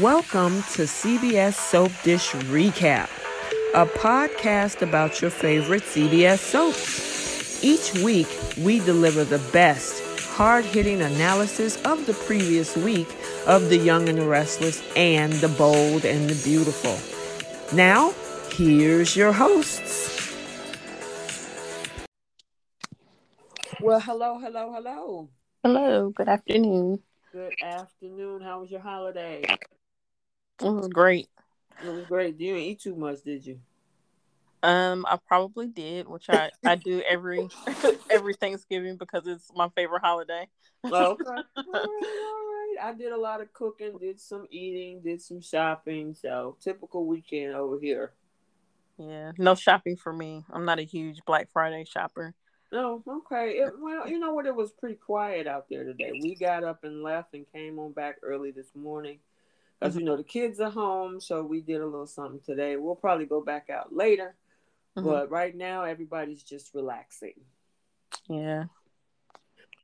[0.00, 3.10] Welcome to CBS Soap Dish Recap,
[3.74, 7.62] a podcast about your favorite CBS soaps.
[7.62, 8.26] Each week,
[8.56, 13.06] we deliver the best, hard hitting analysis of the previous week
[13.46, 16.96] of The Young and the Restless and The Bold and the Beautiful.
[17.76, 18.14] Now,
[18.52, 20.34] here's your hosts.
[23.78, 25.28] Well, hello, hello, hello.
[25.62, 27.02] Hello, good afternoon.
[27.30, 28.40] Good afternoon.
[28.40, 29.44] How was your holiday?
[30.60, 31.28] It was great.
[31.82, 32.38] It was great.
[32.38, 33.58] You didn't eat too much, did you?
[34.62, 37.48] Um, I probably did, which I, I do every
[38.10, 40.48] every Thanksgiving because it's my favorite holiday.
[40.84, 40.92] okay.
[40.94, 42.76] All right, all right.
[42.80, 46.14] I did a lot of cooking, did some eating, did some shopping.
[46.14, 48.12] So typical weekend over here.
[48.98, 50.44] Yeah, no shopping for me.
[50.52, 52.34] I'm not a huge Black Friday shopper.
[52.70, 53.58] No, okay.
[53.58, 54.46] It, well, you know what?
[54.46, 56.12] It was pretty quiet out there today.
[56.22, 59.18] We got up and left and came on back early this morning
[59.82, 62.76] because you know the kids are home, so we did a little something today.
[62.76, 64.36] We'll probably go back out later,
[64.96, 65.08] mm-hmm.
[65.08, 67.34] but right now everybody's just relaxing.
[68.28, 68.64] Yeah.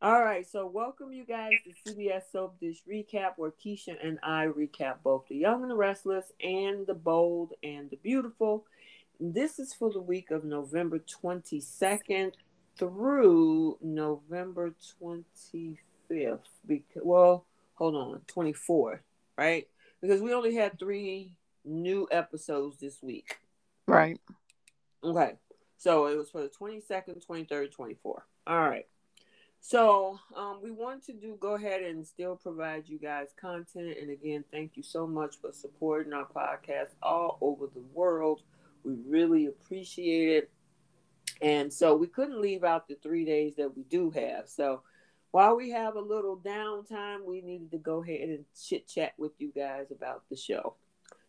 [0.01, 4.47] All right, so welcome you guys to CBS Soap Dish Recap, where Keisha and I
[4.47, 8.65] recap both the Young and the Restless and the Bold and the Beautiful.
[9.19, 12.35] This is for the week of November 22nd
[12.79, 16.39] through November 25th.
[16.65, 19.01] Because, well, hold on, 24th,
[19.37, 19.67] right?
[20.01, 23.39] Because we only had three new episodes this week.
[23.87, 24.19] Right.
[25.03, 25.35] Okay.
[25.77, 28.23] So it was for the 22nd, 23rd, 24th.
[28.47, 28.87] All right.
[29.61, 33.97] So um, we want to do go ahead and still provide you guys content.
[34.01, 38.43] And again, thank you so much for supporting our podcast all over the world.
[38.85, 40.51] We really appreciate it.
[41.43, 44.49] And so we couldn't leave out the three days that we do have.
[44.49, 44.83] So
[45.31, 49.33] while we have a little downtime, we needed to go ahead and chit chat with
[49.39, 50.75] you guys about the show.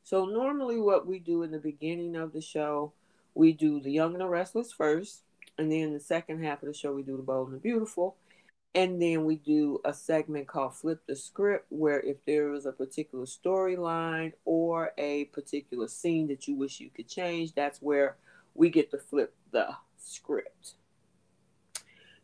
[0.04, 2.94] So, normally, what we do in the beginning of the show,
[3.36, 5.24] we do The Young and the Restless first,
[5.58, 8.16] and then the second half of the show, we do The Bold and the Beautiful.
[8.76, 12.72] And then we do a segment called Flip the Script, where if there is a
[12.72, 18.16] particular storyline or a particular scene that you wish you could change, that's where
[18.54, 20.76] we get to flip the script.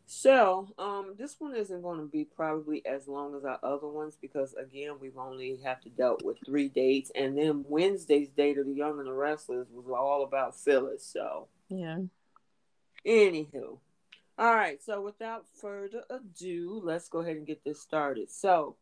[0.08, 4.16] So, um, this one isn't going to be probably as long as our other ones
[4.22, 8.68] because again, we've only have to dealt with three dates, and then Wednesday's date of
[8.68, 11.04] the Young and the Restless was all about Phyllis.
[11.04, 12.02] So, yeah.
[13.06, 13.80] Anywho,
[14.38, 14.82] all right.
[14.84, 18.30] So, without further ado, let's go ahead and get this started.
[18.30, 18.76] So,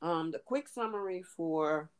[0.00, 1.90] um, the quick summary for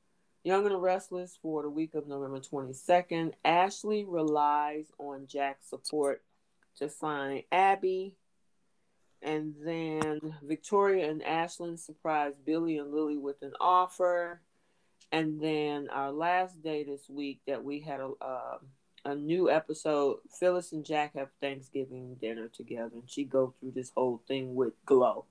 [0.45, 3.35] Young and the Restless for the week of November twenty second.
[3.45, 6.23] Ashley relies on Jack's support
[6.79, 8.17] to find Abby.
[9.21, 14.41] And then Victoria and Ashland surprised Billy and Lily with an offer.
[15.11, 18.59] And then our last day this week that we had a uh,
[19.05, 20.19] a new episode.
[20.39, 24.75] Phyllis and Jack have Thanksgiving dinner together, and she go through this whole thing with
[24.85, 25.25] Glow.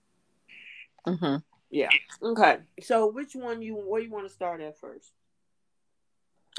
[1.05, 1.37] Mm-hmm.
[1.69, 1.89] Yeah.
[2.21, 2.57] Okay.
[2.81, 5.11] So, which one you where you want to start at first?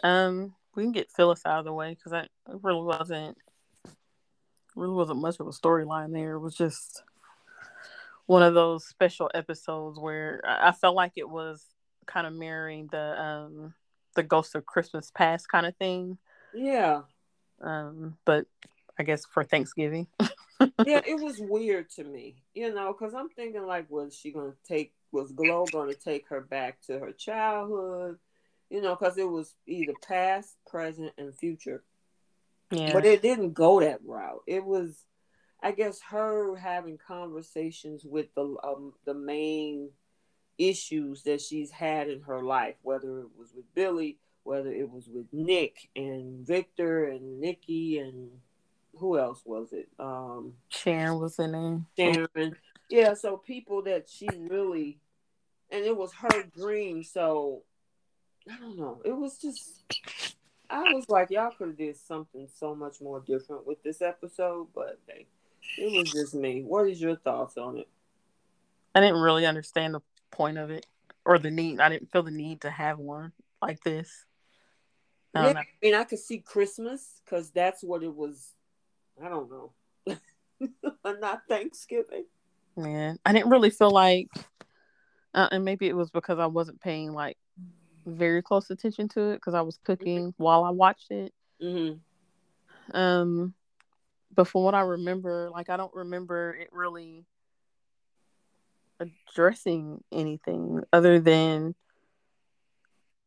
[0.03, 3.37] Um, we can get Phyllis out of the way because I really wasn't
[4.79, 6.33] really wasn't much of a storyline there.
[6.35, 7.03] It was just
[8.27, 11.65] one of those special episodes where I felt like it was
[12.07, 13.75] kind of mirroring the um
[14.15, 16.19] the Ghost of Christmas Past kind of thing.
[16.55, 17.03] Yeah.
[17.61, 18.47] Um, but
[18.99, 20.09] I guess for Thanksgiving.
[20.85, 24.55] yeah, it was weird to me, you know, because I'm thinking like, was she gonna
[24.67, 24.93] take?
[25.13, 28.19] Was Glow gonna take her back to her childhood?
[28.71, 31.83] You know, because it was either past, present, and future.
[32.71, 32.93] Yeah.
[32.93, 34.43] But it didn't go that route.
[34.47, 35.05] It was,
[35.63, 39.91] I guess, her having conversations with the um, the main
[40.59, 45.09] issues that she's had in her life, whether it was with Billy, whether it was
[45.09, 48.31] with Nick and Victor and Nikki and
[48.97, 49.89] who else was it?
[49.99, 52.15] Um, Sharon was in there.
[52.15, 52.57] Sharon.
[52.91, 54.99] Yeah, so people that she really,
[55.71, 57.03] and it was her dream.
[57.05, 57.63] So
[58.51, 59.01] I don't know.
[59.05, 59.85] It was just
[60.71, 64.69] I was like, y'all could have did something so much more different with this episode,
[64.75, 65.27] but hey,
[65.79, 66.63] it was just me.
[66.63, 67.89] What is your thoughts on it?
[68.95, 70.01] I didn't really understand the
[70.31, 70.87] point of it
[71.25, 71.81] or the need.
[71.81, 73.33] I didn't feel the need to have one
[73.63, 74.25] like this.
[75.35, 78.55] I, yeah, I mean, I could see Christmas because that's what it was.
[79.23, 79.73] I don't know,
[81.05, 82.25] not Thanksgiving.
[82.77, 84.29] Man, I didn't really feel like,
[85.35, 87.37] uh, and maybe it was because I wasn't paying like
[88.17, 90.43] very close attention to it because I was cooking mm-hmm.
[90.43, 91.33] while I watched it.
[91.63, 92.97] Mm-hmm.
[92.97, 93.55] Um,
[94.35, 97.25] but from what I remember, like I don't remember it really
[99.01, 101.75] addressing anything other than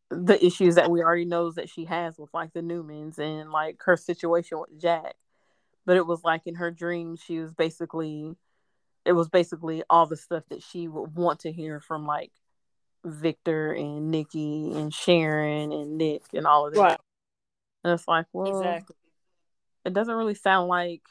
[0.09, 3.77] the issues that we already knows that she has with like the Newmans and like
[3.85, 5.15] her situation with Jack.
[5.85, 8.35] But it was like in her dreams, she was basically,
[9.05, 12.31] it was basically all the stuff that she would want to hear from like
[13.03, 16.79] Victor and Nikki and Sharon and Nick and all of that.
[16.79, 16.99] Right.
[17.83, 18.95] And it's like, well, exactly.
[19.85, 21.01] It doesn't really sound like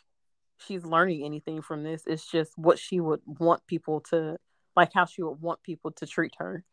[0.59, 2.03] she's learning anything from this.
[2.07, 4.39] It's just what she would want people to
[4.77, 6.65] like, how she would want people to treat her.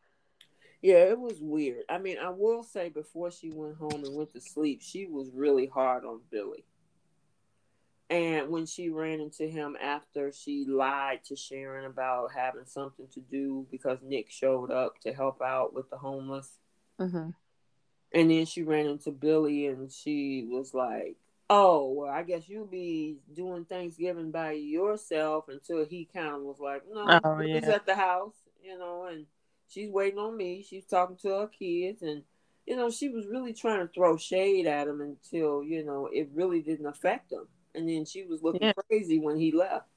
[0.82, 1.84] Yeah, it was weird.
[1.90, 5.32] I mean, I will say before she went home and went to sleep, she was
[5.34, 6.66] really hard on Billy.
[8.10, 13.20] And when she ran into him after she lied to Sharon about having something to
[13.20, 16.58] do because Nick showed up to help out with the homeless.
[17.00, 17.32] Mm-hmm.
[18.14, 21.18] And then she ran into Billy and she was like,
[21.50, 26.60] Oh, well, I guess you'll be doing Thanksgiving by yourself until he kind of was
[26.60, 27.72] like, No, oh, he's yeah.
[27.72, 29.26] at the house, you know, and
[29.68, 30.66] she's waiting on me.
[30.68, 32.24] She's talking to her kids and
[32.66, 36.30] you know, she was really trying to throw shade at him until, you know, it
[36.34, 38.74] really didn't affect him and then she was looking yeah.
[38.90, 39.88] crazy when he left.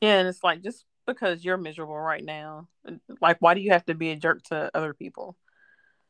[0.00, 2.68] Yeah, and it's like just because you're miserable right now,
[3.20, 5.36] like why do you have to be a jerk to other people?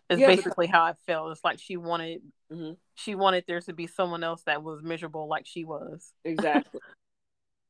[0.09, 0.75] It's yeah, basically because...
[0.75, 1.33] how I felt.
[1.33, 2.23] It's like she wanted
[2.53, 2.73] mm-hmm.
[2.95, 6.13] she wanted there to be someone else that was miserable like she was.
[6.25, 6.81] Exactly.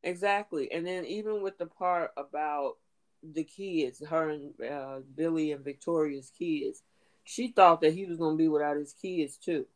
[0.02, 0.72] exactly.
[0.72, 2.74] And then even with the part about
[3.22, 6.82] the kids, her and uh, Billy and Victoria's kids,
[7.24, 9.66] she thought that he was gonna be without his kids too.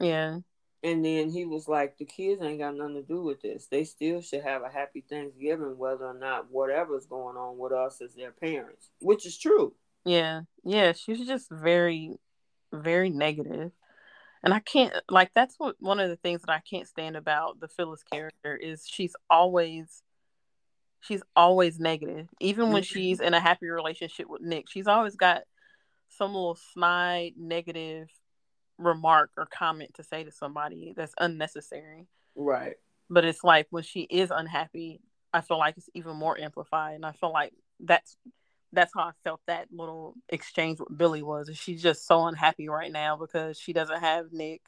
[0.00, 0.38] Yeah.
[0.82, 3.66] And then he was like, the kids ain't got nothing to do with this.
[3.66, 8.00] They still should have a happy Thanksgiving, whether or not whatever's going on with us
[8.00, 9.74] as their parents, which is true.
[10.04, 10.42] Yeah.
[10.64, 10.92] Yeah.
[10.92, 12.14] She's just very,
[12.72, 13.72] very negative.
[14.44, 17.58] And I can't, like, that's what one of the things that I can't stand about
[17.58, 20.04] the Phyllis character is she's always,
[21.00, 22.28] she's always negative.
[22.40, 22.94] Even when mm-hmm.
[22.94, 25.42] she's in a happy relationship with Nick, she's always got
[26.08, 28.08] some little snide, negative
[28.78, 32.06] remark or comment to say to somebody that's unnecessary.
[32.34, 32.76] Right.
[33.10, 35.00] But it's like when she is unhappy,
[35.32, 36.94] I feel like it's even more amplified.
[36.94, 38.16] And I feel like that's
[38.72, 41.50] that's how I felt that little exchange with Billy was.
[41.54, 44.62] She's just so unhappy right now because she doesn't have Nick.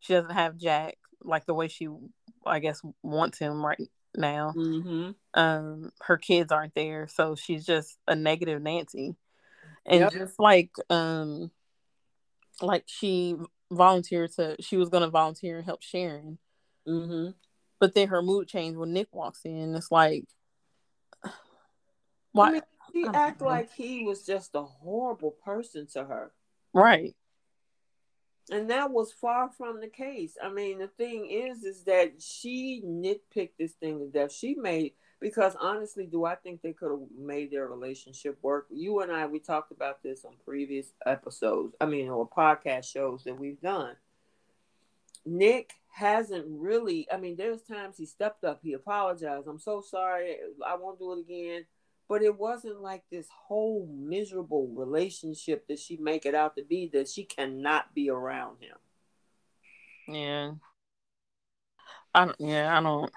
[0.00, 1.88] She doesn't have Jack like the way she
[2.46, 3.80] I guess wants him right
[4.16, 4.52] now.
[4.56, 5.10] Mm-hmm.
[5.34, 9.16] Um, her kids aren't there, so she's just a negative Nancy.
[9.84, 10.12] And yep.
[10.12, 11.50] just like um
[12.62, 13.36] like she
[13.70, 16.38] volunteered to she was going to volunteer and help Sharon.
[16.86, 17.30] Mm-hmm.
[17.80, 19.74] But then her mood changed when Nick walks in.
[19.74, 20.24] It's like,
[22.32, 22.48] why?
[22.48, 22.62] I mean,
[22.92, 23.48] she act know.
[23.48, 26.32] like he was just a horrible person to her,
[26.72, 27.14] right?
[28.50, 30.36] And that was far from the case.
[30.42, 34.32] I mean, the thing is, is that she nitpicked this thing to death.
[34.32, 38.66] She made because honestly, do I think they could have made their relationship work?
[38.70, 41.76] You and I, we talked about this on previous episodes.
[41.80, 43.94] I mean, or podcast shows that we've done.
[45.24, 47.06] Nick hasn't really.
[47.10, 48.60] I mean, there's times he stepped up.
[48.62, 49.46] He apologized.
[49.46, 50.36] I'm so sorry.
[50.66, 51.64] I won't do it again.
[52.08, 56.90] But it wasn't like this whole miserable relationship that she make it out to be.
[56.92, 58.76] That she cannot be around him.
[60.08, 60.50] Yeah.
[62.12, 62.40] I don't.
[62.40, 63.10] Yeah, I don't.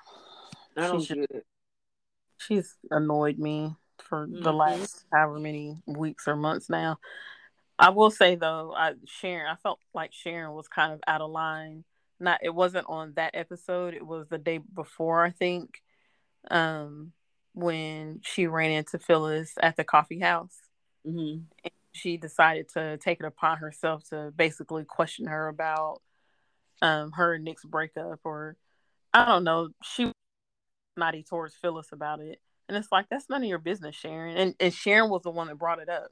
[0.77, 1.45] I don't get it
[2.47, 4.43] she's annoyed me for mm-hmm.
[4.43, 6.97] the last however many weeks or months now.
[7.77, 11.31] I will say though, I Sharon, I felt like Sharon was kind of out of
[11.31, 11.83] line.
[12.19, 15.81] Not it wasn't on that episode, it was the day before, I think.
[16.49, 17.11] Um
[17.53, 20.55] when she ran into Phyllis at the coffee house.
[21.07, 21.43] Mm-hmm.
[21.91, 26.01] she decided to take it upon herself to basically question her about
[26.81, 28.57] um her and Nick's breakup or
[29.13, 29.69] I don't know.
[29.83, 30.11] She
[30.95, 32.39] snotty towards Phyllis about it.
[32.67, 34.37] And it's like, that's none of your business, Sharon.
[34.37, 36.09] And, and Sharon was the one that brought it up.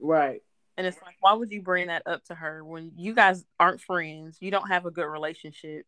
[0.00, 0.40] Right.
[0.76, 3.82] And it's like, why would you bring that up to her when you guys aren't
[3.82, 4.38] friends?
[4.40, 5.84] You don't have a good relationship.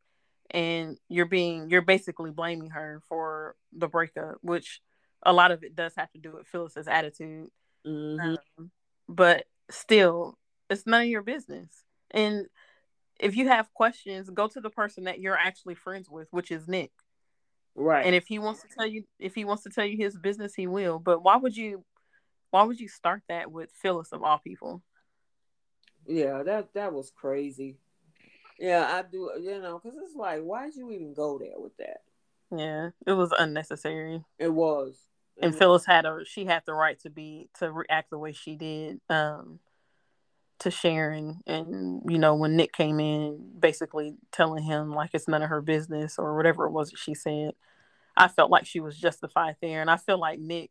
[0.51, 4.83] And you're being, you're basically blaming her for the breakup, which
[5.23, 7.49] a lot of it does have to do with Phyllis's attitude.
[7.87, 8.37] Mm-hmm.
[8.59, 8.71] Um,
[9.09, 11.71] but still, it's none of your business.
[12.11, 12.47] And
[13.19, 16.69] if you have questions, go to the person that you're actually friends with, which is
[16.69, 16.93] Nick.
[17.75, 18.07] Right.
[18.07, 20.55] And if he wants to tell you if he wants to tell you his business,
[20.55, 20.99] he will.
[20.99, 21.85] But why would you
[22.51, 24.83] why would you start that with Phyllis of all people?
[26.07, 27.79] Yeah, that that was crazy.
[28.59, 29.31] Yeah, I do.
[29.41, 32.03] You know, because it's like, why did you even go there with that?
[32.57, 34.25] Yeah, it was unnecessary.
[34.39, 34.97] It was.
[35.41, 38.55] and Phyllis had a she had the right to be to react the way she
[38.55, 39.59] did um
[40.65, 45.43] to Sharon and you know when Nick came in basically telling him like it's none
[45.43, 47.53] of her business or whatever it was that she said
[48.17, 50.71] I felt like she was justified there and I feel like Nick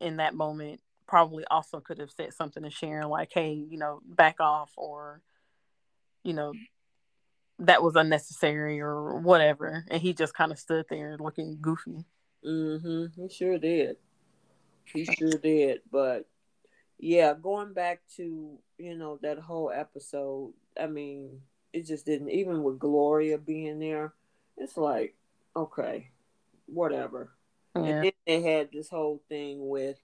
[0.00, 4.00] in that moment probably also could have said something to Sharon like, "Hey, you know,
[4.04, 5.20] back off," or
[6.24, 6.52] you know,
[7.58, 9.84] that was unnecessary or whatever.
[9.90, 12.04] And he just kind of stood there looking goofy.
[12.44, 13.22] Mm-hmm.
[13.22, 13.96] He sure did.
[14.84, 15.80] He sure did.
[15.90, 16.28] But
[17.02, 21.40] yeah, going back to, you know, that whole episode, I mean,
[21.72, 24.14] it just didn't even with Gloria being there,
[24.56, 25.16] it's like,
[25.56, 26.12] okay,
[26.66, 27.32] whatever.
[27.74, 27.82] Yeah.
[27.82, 29.98] And then they had this whole thing with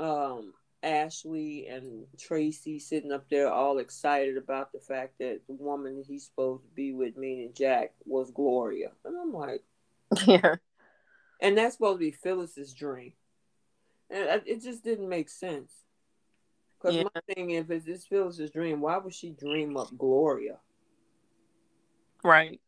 [0.00, 6.02] um Ashley and Tracy sitting up there all excited about the fact that the woman
[6.04, 8.90] he's supposed to be with, meaning Jack, was Gloria.
[9.04, 9.62] And I'm like,
[10.26, 10.56] Yeah.
[11.40, 13.12] And that's supposed to be Phyllis's dream.
[14.10, 15.72] And it just didn't make sense.
[16.82, 17.04] Because yeah.
[17.14, 20.58] my thing, if it's this Phyllis's dream, why would she dream up Gloria?
[22.24, 22.60] Right.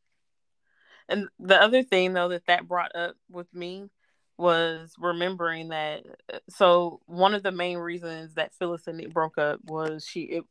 [1.09, 3.91] And the other thing, though, that that brought up with me
[4.37, 9.39] was remembering that uh, so one of the main reasons that Phyllis and Nick broke
[9.39, 10.45] up was she it,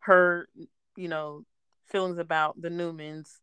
[0.00, 0.48] her
[0.96, 1.44] you know
[1.86, 3.38] feelings about the Newmans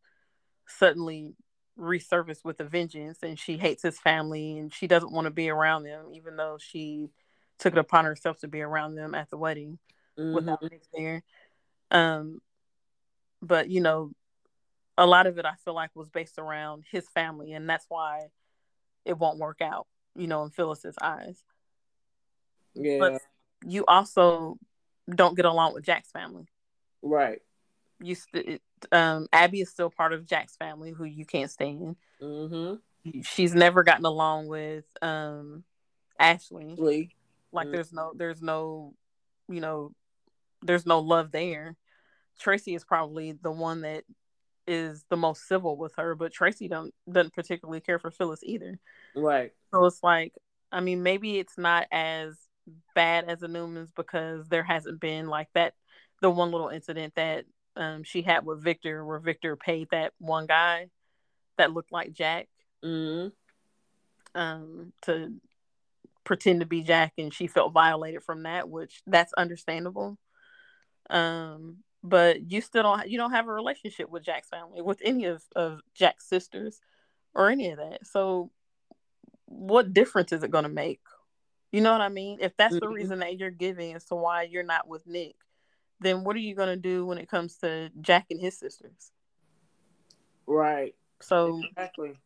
[0.67, 1.34] suddenly
[1.79, 5.50] resurfaced with a vengeance and she hates his family and she doesn't want to be
[5.50, 7.08] around them even though she
[7.59, 9.77] took it upon herself to be around them at the wedding
[10.17, 10.33] mm-hmm.
[10.33, 11.24] without Nick there
[11.91, 12.39] um
[13.41, 14.12] but you know
[14.97, 18.27] a lot of it I feel like was based around his family and that's why
[19.03, 21.43] it won't work out, you know, in Phyllis's eyes.
[22.74, 22.97] Yeah.
[23.00, 23.21] But
[23.65, 24.57] you also
[25.13, 26.47] don't get along with Jack's family.
[27.01, 27.41] Right.
[28.01, 31.95] You st- um Abby is still part of Jack's family who you can't stand.
[32.21, 33.21] Mm-hmm.
[33.21, 35.63] She's never gotten along with um
[36.19, 36.75] Ashley.
[36.77, 37.15] Lee.
[37.55, 37.75] Like mm-hmm.
[37.75, 38.93] there's no there's no
[39.47, 39.91] you know
[40.62, 41.75] there's no love there.
[42.39, 44.03] Tracy is probably the one that
[44.67, 48.79] is the most civil with her, but Tracy don't doesn't particularly care for Phyllis either.
[49.15, 49.51] Right.
[49.74, 50.33] So it's like,
[50.71, 52.38] I mean, maybe it's not as
[52.93, 55.74] bad as the Newmans because there hasn't been like that
[56.21, 57.45] the one little incident that
[57.75, 60.88] um, she had with Victor where Victor paid that one guy
[61.57, 62.47] that looked like Jack
[62.83, 63.29] mm-hmm.
[64.39, 65.33] um, to
[66.25, 70.17] pretend to be Jack and she felt violated from that, which that's understandable.
[71.10, 75.25] Um, but you still don't you don't have a relationship with Jack's family, with any
[75.25, 76.79] of, of Jack's sisters
[77.34, 78.05] or any of that.
[78.05, 78.51] So
[79.46, 81.01] what difference is it gonna make?
[81.72, 82.39] You know what I mean?
[82.41, 82.86] If that's mm-hmm.
[82.86, 85.36] the reason that you're giving as to why you're not with Nick,
[86.00, 89.12] then what are you gonna do when it comes to Jack and his sisters?
[90.48, 90.96] Right.
[91.22, 92.20] So exactly.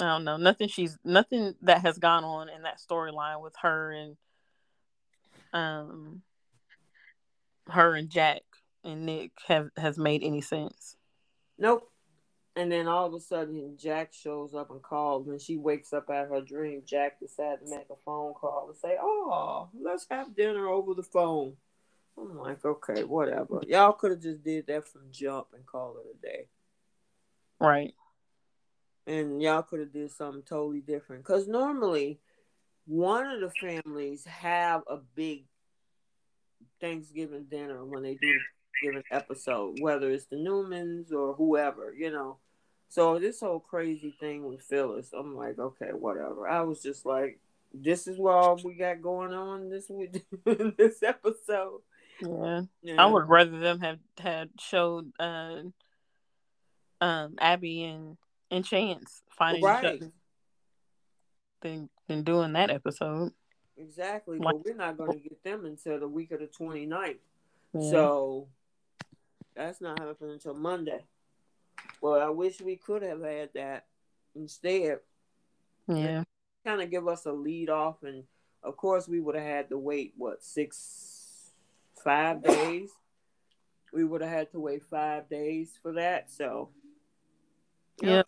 [0.00, 0.36] I don't know.
[0.36, 4.16] Nothing she's nothing that has gone on in that storyline with her and
[5.52, 6.22] um
[7.68, 8.42] her and Jack
[8.84, 10.96] and Nick have has made any sense.
[11.58, 11.90] Nope.
[12.56, 15.26] And then all of a sudden, Jack shows up and calls.
[15.26, 18.68] When she wakes up out of her dream, Jack decides to make a phone call
[18.68, 21.56] and say, "Oh, let's have dinner over the phone."
[22.18, 23.62] I'm like, okay, whatever.
[23.66, 26.46] Y'all could have just did that from jump and call it a day.
[27.58, 27.94] Right.
[29.06, 31.24] And y'all could have did something totally different.
[31.24, 32.20] Because normally,
[32.86, 35.44] one of the families have a big
[36.80, 38.38] Thanksgiving dinner when they do
[38.82, 42.38] Thanksgiving episode, whether it's the Newmans or whoever, you know.
[42.88, 46.48] So this whole crazy thing with Phyllis, I'm like, okay, whatever.
[46.48, 47.38] I was just like,
[47.72, 50.24] this is what all we got going on this week,
[50.76, 51.82] this episode.
[52.20, 52.62] Yeah.
[52.82, 53.00] yeah.
[53.00, 55.62] I would rather them have had showed uh,
[57.00, 58.16] um, Abby and
[58.50, 59.84] and Chance finding right.
[59.84, 60.12] each other
[61.62, 63.32] than than doing that episode.
[63.76, 67.16] Exactly, like, but we're not going to get them until the week of the 29th.
[67.72, 67.90] Yeah.
[67.90, 68.48] So
[69.56, 71.04] that's not happening until Monday.
[72.02, 73.86] Well, I wish we could have had that
[74.34, 74.98] instead.
[75.88, 76.24] Yeah.
[76.66, 78.24] Kind of give us a lead off, and
[78.62, 81.52] of course, we would have had to wait, what, six,
[82.04, 82.90] five days?
[83.94, 86.30] We would have had to wait five days for that.
[86.30, 86.68] So,
[88.02, 88.22] yeah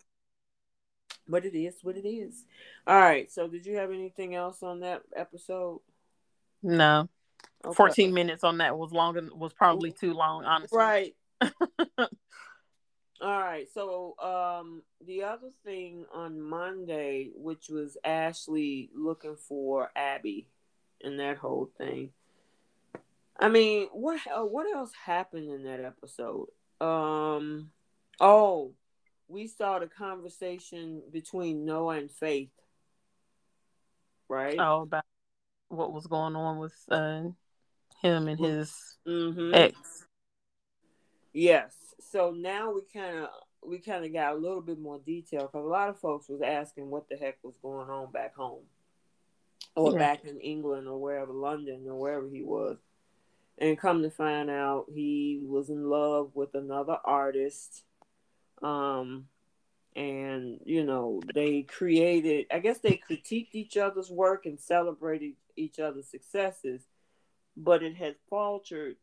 [1.27, 2.45] but it is what it is.
[2.87, 3.31] All right.
[3.31, 5.81] So, did you have anything else on that episode?
[6.61, 7.09] No.
[7.65, 7.75] Okay.
[7.75, 10.77] 14 minutes on that was long and was probably too long, honestly.
[10.77, 11.15] Right.
[13.21, 13.67] All right.
[13.73, 20.47] So, um, the other thing on Monday, which was Ashley looking for Abby
[21.01, 22.09] and that whole thing.
[23.39, 24.19] I mean, what
[24.51, 26.49] what else happened in that episode?
[26.79, 27.71] Um,
[28.19, 28.73] oh,
[29.27, 32.51] we saw the conversation between Noah and Faith,
[34.29, 34.57] right?
[34.59, 35.05] Oh, about
[35.69, 37.23] what was going on with uh,
[38.01, 39.53] him and his mm-hmm.
[39.53, 40.05] ex.
[41.33, 41.73] Yes.
[42.11, 43.29] So now we kind of
[43.65, 46.41] we kind of got a little bit more detail because a lot of folks was
[46.41, 48.63] asking what the heck was going on back home.
[49.75, 49.97] or Yeah.
[49.97, 52.77] back in England or wherever, London or wherever he was.
[53.57, 57.83] And come to find out, he was in love with another artist.
[58.63, 59.27] Um,
[59.95, 62.47] and you know, they created.
[62.51, 66.87] I guess they critiqued each other's work and celebrated each other's successes,
[67.55, 68.95] but it had faltered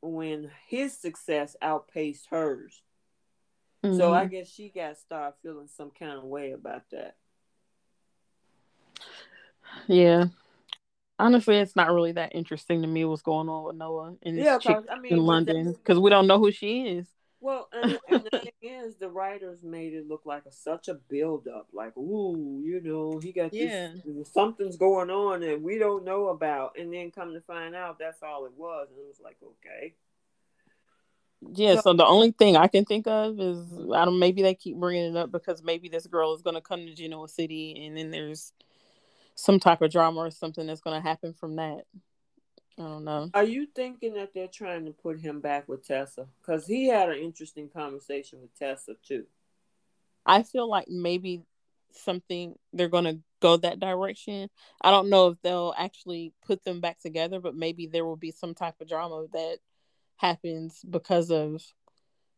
[0.00, 2.82] when his success outpaced hers.
[3.82, 4.30] So I Mhm.
[4.30, 7.16] guess she got started feeling some kind of way about that.
[9.86, 10.26] yeah.
[11.18, 14.44] Honestly, it's not really that interesting to me what's going on with Noah and this
[14.44, 17.06] Yeah, chick I mean, in London because we don't know who she is.
[17.40, 20.94] Well, and, and the thing is, the writers made it look like a, such a
[20.94, 21.68] build up.
[21.72, 23.92] Like, ooh, you know, he got Yeah.
[24.04, 26.72] this, something's going on and we don't know about.
[26.78, 28.88] And then come to find out, that's all it was.
[28.90, 29.94] And it was like, okay.
[31.54, 34.54] Yeah, So- so the only thing I can think of is I don't maybe they
[34.54, 37.86] keep bringing it up because maybe this girl is going to come to Genoa City
[37.86, 38.52] and then there's
[39.36, 41.84] some type of drama or something that's going to happen from that.
[42.78, 43.30] I don't know.
[43.34, 46.26] Are you thinking that they're trying to put him back with Tessa?
[46.40, 49.24] Because he had an interesting conversation with Tessa, too.
[50.24, 51.42] I feel like maybe
[51.90, 54.48] something they're going to go that direction.
[54.80, 58.30] I don't know if they'll actually put them back together, but maybe there will be
[58.30, 59.58] some type of drama that
[60.16, 61.62] happens because of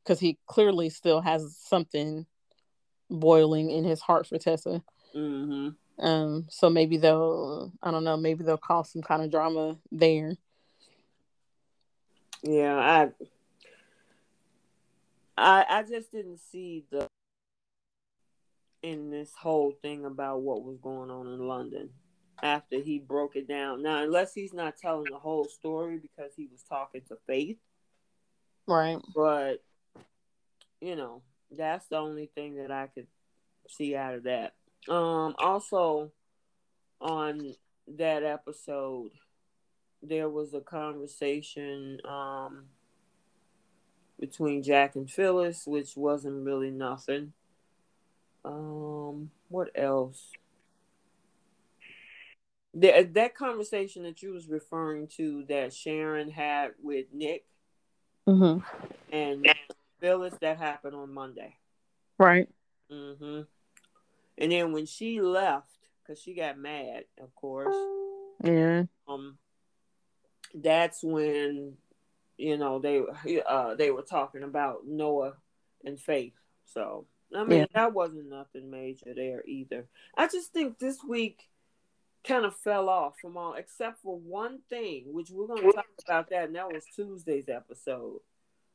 [0.02, 2.26] because he clearly still has something
[3.10, 4.82] boiling in his heart for Tessa.
[5.14, 5.70] Mm-hmm.
[6.00, 10.36] Um, so maybe they'll I don't know, maybe they'll cause some kind of drama there.
[12.42, 13.10] Yeah, I,
[15.36, 17.06] I, I just didn't see the
[18.82, 21.90] in this whole thing about what was going on in London
[22.42, 23.82] after he broke it down.
[23.82, 27.58] Now, unless he's not telling the whole story because he was talking to Faith,
[28.66, 28.98] Right.
[29.14, 29.62] but
[30.80, 33.06] you know, that's the only thing that I could
[33.68, 34.54] see out of that.
[34.88, 36.10] Um, also
[37.00, 37.54] on
[37.86, 39.10] that episode,
[40.02, 42.64] there was a conversation um
[44.18, 47.32] between Jack and Phyllis, which wasn't really nothing.
[48.44, 50.32] Um, what else?
[52.74, 57.44] That that conversation that you was referring to that Sharon had with Nick
[58.28, 58.60] Mm-hmm.
[59.12, 59.46] and
[59.98, 61.56] Phyllis, that happened on Monday.
[62.18, 62.48] Right.
[62.90, 63.40] hmm
[64.40, 65.68] And then when she left,
[66.02, 67.76] because she got mad, of course.
[68.42, 68.84] Yeah.
[69.06, 69.38] Um,
[70.54, 71.74] that's when
[72.36, 73.02] you know they
[73.46, 75.34] uh they were talking about Noah
[75.84, 76.34] and Faith.
[76.64, 77.66] So I mean Yeah.
[77.74, 79.86] that wasn't nothing major there either.
[80.16, 81.48] I just think this week
[82.24, 86.30] kind of fell off from all except for one thing, which we're gonna talk about
[86.30, 88.20] that, and that was Tuesday's episode.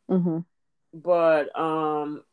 [0.10, 0.40] Mm-hmm.
[0.94, 2.24] But um,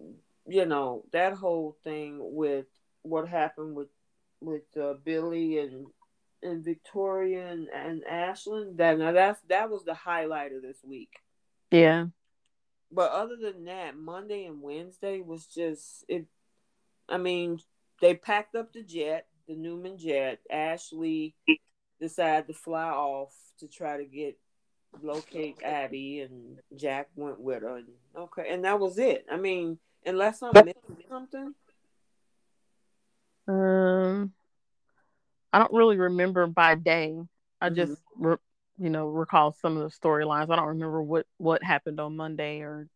[0.46, 2.66] you know that whole thing with
[3.02, 3.88] what happened with
[4.40, 5.86] with uh, Billy and
[6.42, 8.78] and Victoria and, and Ashland.
[8.78, 11.12] That now that's that was the highlight of this week.
[11.70, 12.06] Yeah.
[12.90, 16.26] But other than that, Monday and Wednesday was just it.
[17.08, 17.58] I mean,
[18.00, 20.40] they packed up the jet, the Newman jet.
[20.50, 21.34] Ashley
[22.00, 24.38] decided to fly off to try to get
[25.00, 27.76] locate Abby, and Jack went with her.
[27.76, 27.86] And,
[28.16, 29.24] okay, and that was it.
[29.30, 31.54] I mean, unless I'm missing something.
[33.48, 34.32] Um,
[35.52, 37.18] I don't really remember by day.
[37.60, 37.74] I Mhm.
[37.74, 38.36] just, re-
[38.78, 40.50] you know, recall some of the storylines.
[40.50, 42.88] I don't remember what what happened on Monday or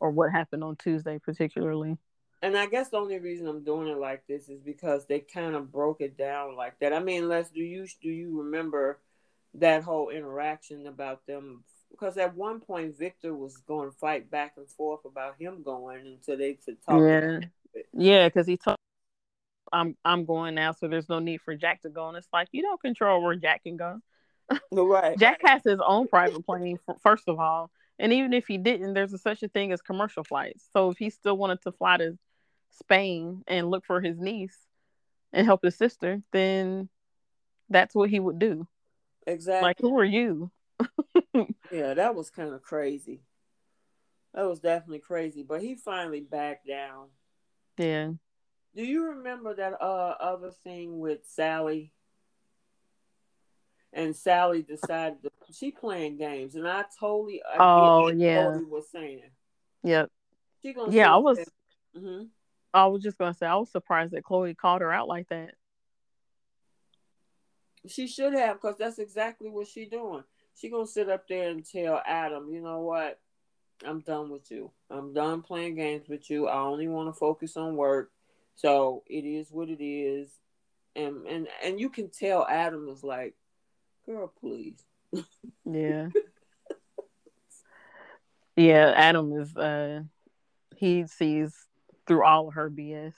[0.00, 1.96] or what happened on Tuesday particularly.
[2.42, 5.54] And I guess the only reason I'm doing it like this is because they kind
[5.54, 6.92] of broke it down like that.
[6.92, 8.98] I mean, Les, do you do you remember
[9.54, 11.64] that whole interaction about them?
[11.90, 16.06] Because at one point Victor was going to fight back and forth about him going
[16.06, 17.02] until they could talk.
[17.02, 17.40] Yeah,
[17.92, 18.76] yeah, because he told.
[19.72, 22.08] I'm I'm going now, so there's no need for Jack to go.
[22.08, 24.00] And it's like you don't control where Jack can go.
[24.70, 25.18] Right.
[25.18, 29.14] Jack has his own private plane, first of all, and even if he didn't, there's
[29.14, 30.68] a, such a thing as commercial flights.
[30.72, 32.18] So if he still wanted to fly to
[32.70, 34.58] Spain and look for his niece
[35.32, 36.88] and help his sister, then
[37.70, 38.66] that's what he would do.
[39.26, 39.66] Exactly.
[39.66, 40.50] Like, who are you?
[41.72, 43.22] yeah, that was kind of crazy.
[44.34, 45.42] That was definitely crazy.
[45.42, 47.08] But he finally backed down.
[47.78, 48.10] Yeah.
[48.74, 51.92] Do you remember that uh other thing with Sally?
[53.92, 58.50] And Sally decided to, she playing games, and I totally I Oh, what yeah.
[58.50, 59.30] Chloe was saying.
[59.84, 60.10] Yep.
[60.62, 61.38] She gonna Yeah, I was.
[61.96, 62.24] hmm
[62.72, 65.54] I was just gonna say I was surprised that Chloe called her out like that.
[67.86, 70.24] She should have, because that's exactly what she doing.
[70.56, 73.20] She gonna sit up there and tell Adam, you know what?
[73.84, 74.70] I'm done with you.
[74.90, 76.48] I'm done playing games with you.
[76.48, 78.10] I only want to focus on work.
[78.56, 80.30] So it is what it is.
[80.96, 83.34] and and and you can tell Adam was like,
[84.06, 84.82] "Girl, please."
[85.64, 86.08] Yeah.
[88.56, 90.02] yeah, Adam is uh
[90.76, 91.54] he sees
[92.06, 93.14] through all of her BS,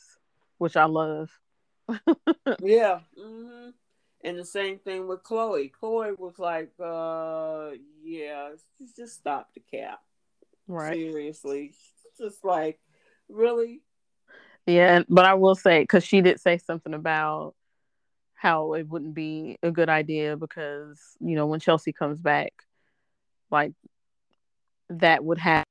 [0.58, 1.30] which I love.
[2.62, 3.00] yeah.
[3.18, 3.70] Mm-hmm.
[4.24, 5.68] And the same thing with Chloe.
[5.68, 7.70] Chloe was like, uh,
[8.02, 8.50] yeah,
[8.96, 10.00] just stop the cap.
[10.66, 10.94] Right.
[10.94, 11.74] Seriously.
[12.18, 12.80] Just like,
[13.28, 13.82] really?
[14.66, 17.54] Yeah, but I will say, because she did say something about
[18.34, 22.52] how it wouldn't be a good idea because, you know, when Chelsea comes back,
[23.50, 23.72] like,
[24.90, 25.64] that would have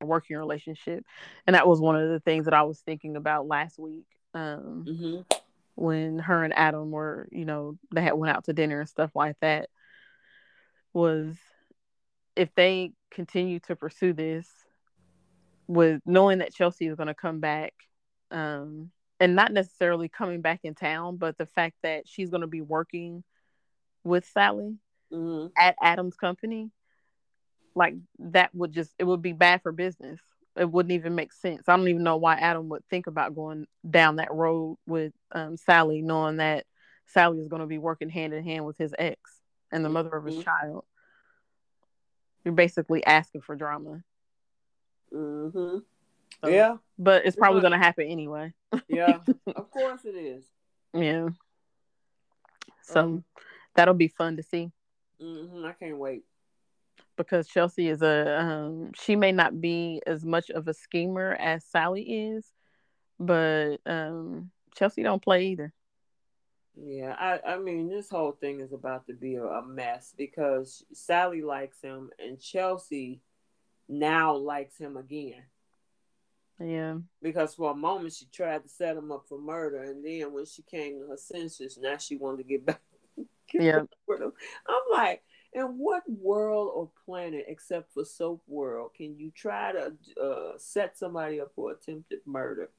[0.00, 1.04] a working relationship.
[1.46, 4.06] And that was one of the things that I was thinking about last week.
[4.34, 5.36] Um, mm-hmm
[5.80, 9.12] when her and Adam were, you know, they had went out to dinner and stuff
[9.14, 9.70] like that
[10.92, 11.36] was
[12.36, 14.46] if they continue to pursue this
[15.70, 17.72] with knowing that Chelsea is going to come back
[18.30, 22.46] um and not necessarily coming back in town, but the fact that she's going to
[22.46, 23.22] be working
[24.02, 24.76] with Sally
[25.12, 25.48] mm-hmm.
[25.56, 26.70] at Adam's company,
[27.74, 30.20] like that would just it would be bad for business
[30.56, 31.68] it wouldn't even make sense.
[31.68, 35.56] I don't even know why Adam would think about going down that road with um,
[35.56, 36.66] Sally, knowing that
[37.06, 39.18] Sally is going to be working hand in hand with his ex
[39.70, 39.94] and the mm-hmm.
[39.94, 40.84] mother of his child.
[42.44, 44.02] You're basically asking for drama.
[45.12, 45.78] Mm-hmm.
[46.42, 48.52] So, yeah, but it's probably going to happen anyway.
[48.88, 50.44] yeah, of course it is.
[50.94, 51.28] Yeah.
[52.82, 53.24] So um,
[53.74, 54.70] that'll be fun to see.
[55.22, 55.64] Mm-hmm.
[55.64, 56.24] I can't wait
[57.16, 61.64] because Chelsea is a um, she may not be as much of a schemer as
[61.64, 62.50] Sally is,
[63.18, 65.72] but um, Chelsea don't play either.
[66.82, 70.82] Yeah, I I mean this whole thing is about to be a, a mess because
[70.94, 73.20] Sally likes him and Chelsea
[73.90, 75.42] now likes him again.
[76.60, 76.98] Yeah.
[77.22, 80.46] Because for a moment she tried to set him up for murder, and then when
[80.46, 82.80] she came to her senses, now she wanted to get back.
[83.52, 83.80] yeah.
[84.08, 85.22] I'm like,
[85.52, 90.96] in what world or planet, except for Soap World, can you try to uh, set
[90.96, 92.70] somebody up for attempted murder,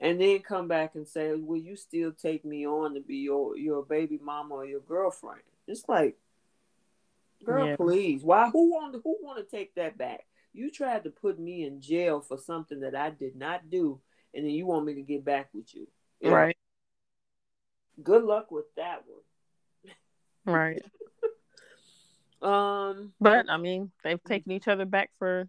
[0.00, 3.56] and then come back and say, "Will you still take me on to be your
[3.56, 6.16] your baby mama or your girlfriend?" It's like,
[7.44, 7.76] girl, yeah.
[7.76, 8.22] please.
[8.22, 8.48] Why?
[8.50, 10.20] Who want who want to take that back?
[10.52, 14.00] You tried to put me in jail for something that I did not do,
[14.32, 15.88] and then you want me to get back with you.
[16.20, 16.30] Yeah.
[16.30, 16.56] Right.
[18.02, 20.54] Good luck with that one.
[20.54, 20.82] Right.
[22.42, 25.48] Um, but I mean, they've taken each other back for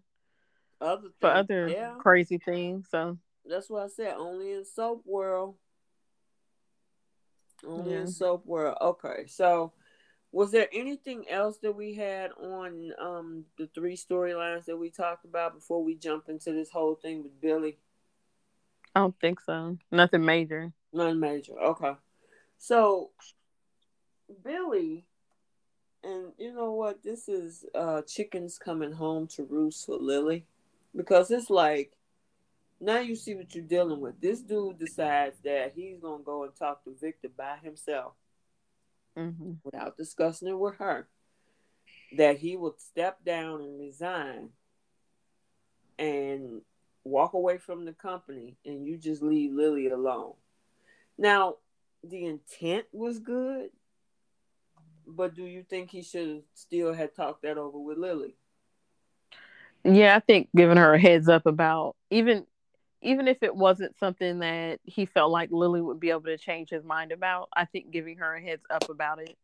[0.80, 1.14] other things.
[1.20, 1.94] for other yeah.
[1.98, 2.88] crazy things.
[2.90, 4.14] So that's what I said.
[4.16, 5.56] Only in soap world.
[7.66, 8.78] Only in soap world.
[8.80, 9.72] Okay, so
[10.36, 15.24] was there anything else that we had on um the three storylines that we talked
[15.24, 17.78] about before we jump into this whole thing with Billy?
[18.94, 19.78] I don't think so.
[19.90, 20.74] Nothing major.
[20.92, 21.58] Nothing major.
[21.58, 21.92] Okay.
[22.58, 23.12] So
[24.44, 25.06] Billy
[26.04, 27.02] and you know what?
[27.02, 30.44] This is uh chickens coming home to roost for Lily.
[30.94, 31.92] Because it's like
[32.78, 34.20] now you see what you're dealing with.
[34.20, 38.12] This dude decides that he's gonna go and talk to Victor by himself
[39.16, 39.52] mm-hmm.
[39.64, 41.08] without discussing it with her.
[42.16, 44.50] That he would step down and resign
[45.98, 46.60] and
[47.04, 50.34] walk away from the company and you just leave Lily alone.
[51.18, 51.56] Now,
[52.04, 53.70] the intent was good,
[55.06, 58.36] but do you think he should still have talked that over with Lily?
[59.84, 62.44] Yeah, I think giving her a heads up about even
[63.02, 66.70] even if it wasn't something that he felt like Lily would be able to change
[66.70, 69.36] his mind about, I think giving her a heads up about it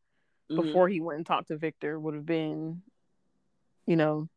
[0.51, 0.63] mm-hmm.
[0.63, 2.83] before he went and talked to Victor would have been,
[3.87, 4.29] you know,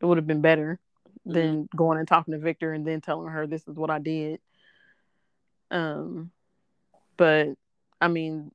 [0.00, 0.78] it would have been better
[1.26, 1.32] mm-hmm.
[1.32, 4.40] than going and talking to Victor and then telling her this is what I did.
[5.70, 6.30] Um,
[7.16, 7.48] but
[8.00, 8.52] I mean,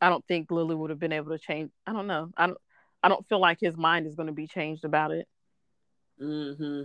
[0.00, 1.70] I don't think Lily would have been able to change.
[1.86, 2.30] I don't know.
[2.36, 2.58] I don't.
[3.02, 5.28] I don't feel like his mind is going to be changed about it.
[6.18, 6.82] Hmm.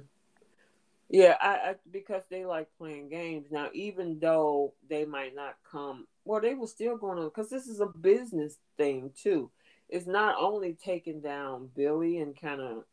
[1.12, 3.68] Yeah, I, I because they like playing games now.
[3.74, 7.82] Even though they might not come, well, they were still going to because this is
[7.82, 9.52] a business thing too.
[9.90, 12.86] It's not only taking down Billy and kind of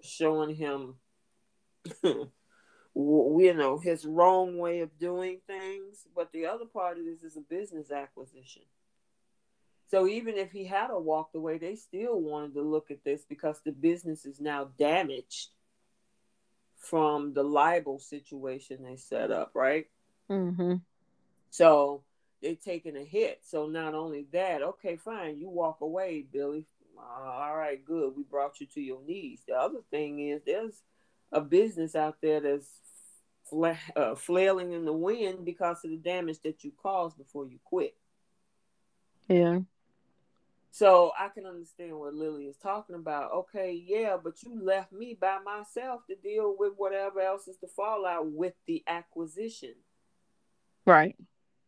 [0.00, 0.94] showing him,
[2.04, 2.30] you
[2.94, 7.40] know, his wrong way of doing things, but the other part of this is a
[7.40, 8.62] business acquisition.
[9.90, 13.24] So even if he had a walked away, they still wanted to look at this
[13.28, 15.48] because the business is now damaged
[16.80, 19.86] from the libel situation they set up, right?
[20.30, 20.76] Mm-hmm.
[21.50, 22.02] So
[22.42, 23.42] they're taking a hit.
[23.44, 26.64] So not only that, okay, fine, you walk away, Billy.
[26.98, 28.14] Uh, all right, good.
[28.16, 29.40] We brought you to your knees.
[29.46, 30.82] The other thing is there's
[31.30, 32.68] a business out there that's
[33.48, 37.58] fla- uh, flailing in the wind because of the damage that you caused before you
[37.64, 37.94] quit.
[39.28, 39.60] Yeah.
[40.72, 43.32] So I can understand what Lily is talking about.
[43.32, 47.66] Okay, yeah, but you left me by myself to deal with whatever else is the
[47.66, 49.74] fallout with the acquisition.
[50.86, 51.16] Right.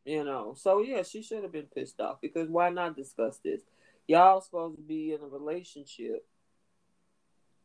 [0.04, 3.60] You know, so yeah, she should have been pissed off because why not discuss this?
[4.06, 6.26] Y'all supposed to be in a relationship.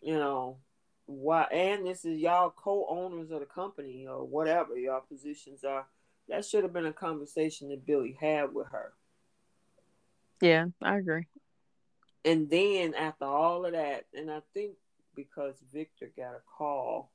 [0.02, 0.58] You know,
[1.06, 5.86] why and this is y'all co-owners of the company or whatever y'all positions are.
[6.30, 8.94] That should have been a conversation that Billy had with her.
[10.42, 11.26] Yeah, I agree.
[12.26, 14.74] And then after all of that, and I think
[15.16, 17.12] because Victor got a call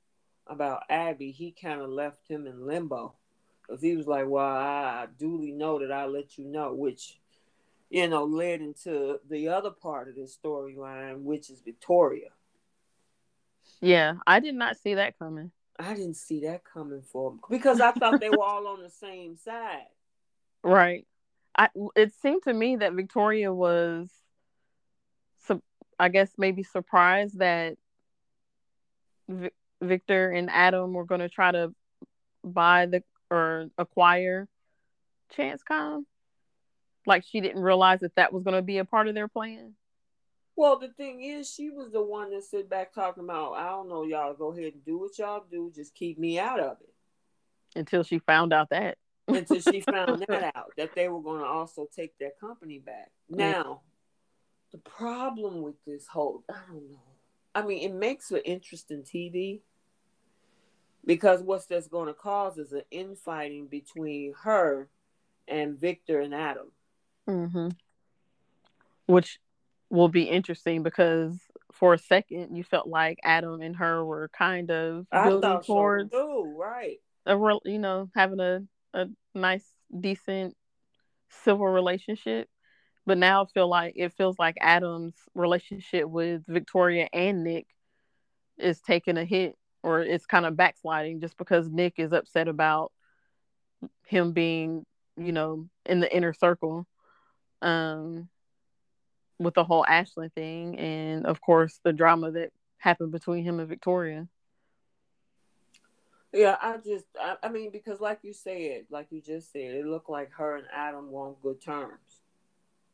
[0.47, 3.15] about Abby, he kind of left him in limbo.
[3.61, 7.21] Because he was like, Well, I duly know that I'll let you know, which,
[7.91, 12.31] you know, led into the other part of this storyline, which is Victoria.
[13.81, 15.53] Yeah, I did not see that coming.
[15.79, 18.91] I didn't see that coming for him because I thought they were all on the
[18.91, 19.87] same side.
[20.65, 21.09] Right.
[21.57, 24.11] I it seemed to me that Victoria was
[26.03, 27.77] I guess maybe surprised that
[29.29, 31.73] v- Victor and Adam were going to try to
[32.43, 34.49] buy the or acquire
[35.37, 36.03] ChanceComm.
[37.07, 39.75] Like she didn't realize that that was going to be a part of their plan.
[40.57, 43.89] Well, the thing is, she was the one that sit back talking about, I don't
[43.89, 47.79] know, y'all go ahead and do what y'all do, just keep me out of it.
[47.79, 48.99] Until she found out that.
[49.35, 53.11] Until she found that out, that they were going to also take their company back.
[53.29, 53.83] Now,
[54.73, 56.99] the problem with this whole, I don't know.
[57.55, 59.61] I mean, it makes for interesting TV
[61.05, 64.89] because what's that's going to cause is an infighting between her
[65.49, 66.73] and Victor and Adam.
[67.29, 67.69] Mm-hmm.
[69.07, 69.39] Which
[69.91, 71.39] will be interesting because
[71.73, 76.45] for a second you felt like Adam and her were kind of building towards so
[76.45, 76.99] too, right?
[77.27, 78.63] A real, you know, having a
[78.95, 79.67] a nice,
[79.99, 80.57] decent
[81.31, 82.49] civil relationship.
[83.05, 87.67] But now I feel like it feels like Adam's relationship with Victoria and Nick
[88.59, 92.93] is taking a hit or it's kind of backsliding just because Nick is upset about
[94.07, 96.87] him being, you know, in the inner circle.
[97.61, 98.29] Um
[99.39, 103.69] with the whole Ashland thing and of course the drama that happened between him and
[103.69, 104.29] Victoria.
[106.33, 109.87] Yeah, I just, I, I, mean, because like you said, like you just said, it
[109.87, 112.21] looked like her and Adam were on good terms.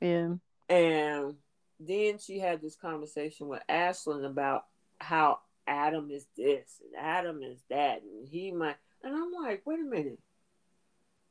[0.00, 0.34] Yeah.
[0.68, 1.34] And
[1.78, 4.64] then she had this conversation with Ashland about
[4.98, 9.80] how Adam is this and Adam is that, and he might, and I'm like, wait
[9.80, 10.18] a minute.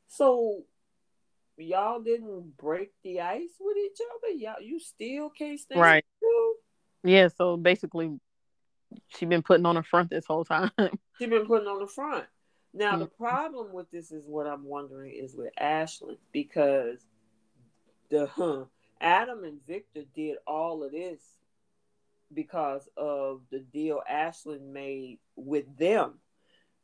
[0.07, 0.63] So
[1.57, 4.33] y'all didn't break the ice with each other?
[4.33, 6.05] Y'all, you still can't stand right?
[7.03, 7.27] Yeah.
[7.29, 8.19] So basically,
[9.07, 10.71] she been putting on a front this whole time.
[11.17, 12.25] she been putting on the front.
[12.73, 12.99] Now mm-hmm.
[13.01, 16.99] the problem with this is what I'm wondering is with Ashland because
[18.09, 18.65] the huh,
[19.01, 21.21] Adam and Victor did all of this
[22.33, 26.19] because of the deal Ashland made with them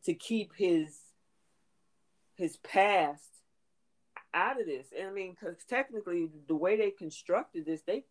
[0.05, 0.97] to keep his
[2.35, 3.21] his past
[4.33, 4.87] out of this.
[4.97, 8.05] And I mean, because technically, the way they constructed this, they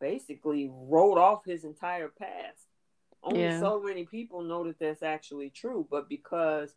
[0.00, 2.66] basically wrote off his entire past.
[3.24, 3.58] Only yeah.
[3.58, 6.74] so many people know that that's actually true, but because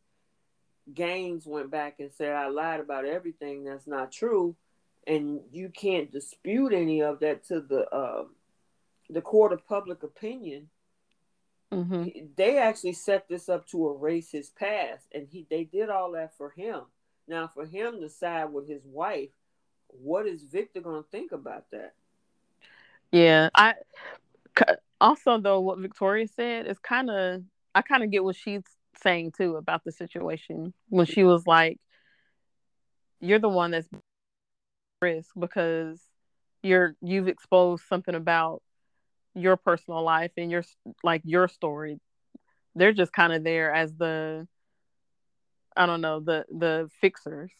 [0.93, 4.55] Gaines went back and said I lied about everything, that's not true,
[5.05, 8.23] and you can't dispute any of that to the uh,
[9.09, 10.69] the court of public opinion.
[11.73, 12.27] Mm-hmm.
[12.37, 16.37] They actually set this up to erase his past, and he they did all that
[16.37, 16.83] for him.
[17.27, 19.31] Now, for him to side with his wife,
[19.89, 21.93] what is Victor going to think about that?
[23.11, 23.75] Yeah, I
[24.99, 27.43] also though what Victoria said is kind of
[27.75, 28.63] I kind of get what she's
[29.01, 31.79] saying too about the situation when she was like,
[33.19, 33.87] "You're the one that's
[35.01, 36.01] risk because
[36.63, 38.61] you're you've exposed something about
[39.35, 40.63] your personal life and your
[41.03, 41.99] like your story.
[42.75, 44.47] They're just kind of there as the
[45.75, 47.51] I don't know the the fixers.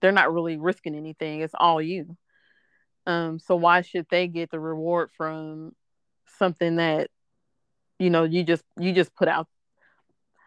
[0.00, 1.40] They're not really risking anything.
[1.40, 2.16] It's all you.
[3.06, 5.72] Um, so why should they get the reward from
[6.38, 7.10] something that
[7.98, 9.48] you know you just you just put out?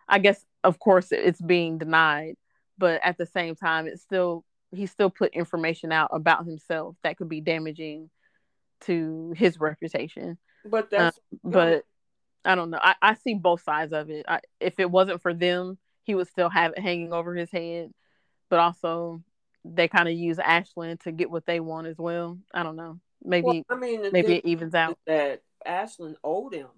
[0.07, 2.35] I guess of course it's being denied,
[2.77, 7.17] but at the same time it's still he still put information out about himself that
[7.17, 8.09] could be damaging
[8.81, 10.37] to his reputation.
[10.65, 11.83] But that's um, but
[12.45, 12.79] I don't know.
[12.81, 14.25] I, I see both sides of it.
[14.27, 17.91] I, if it wasn't for them, he would still have it hanging over his head.
[18.49, 19.21] But also,
[19.65, 22.37] they kind of use Ashland to get what they want as well.
[22.53, 22.99] I don't know.
[23.23, 24.97] Maybe well, I mean, maybe it evens out.
[25.07, 26.69] That Ashland owed him.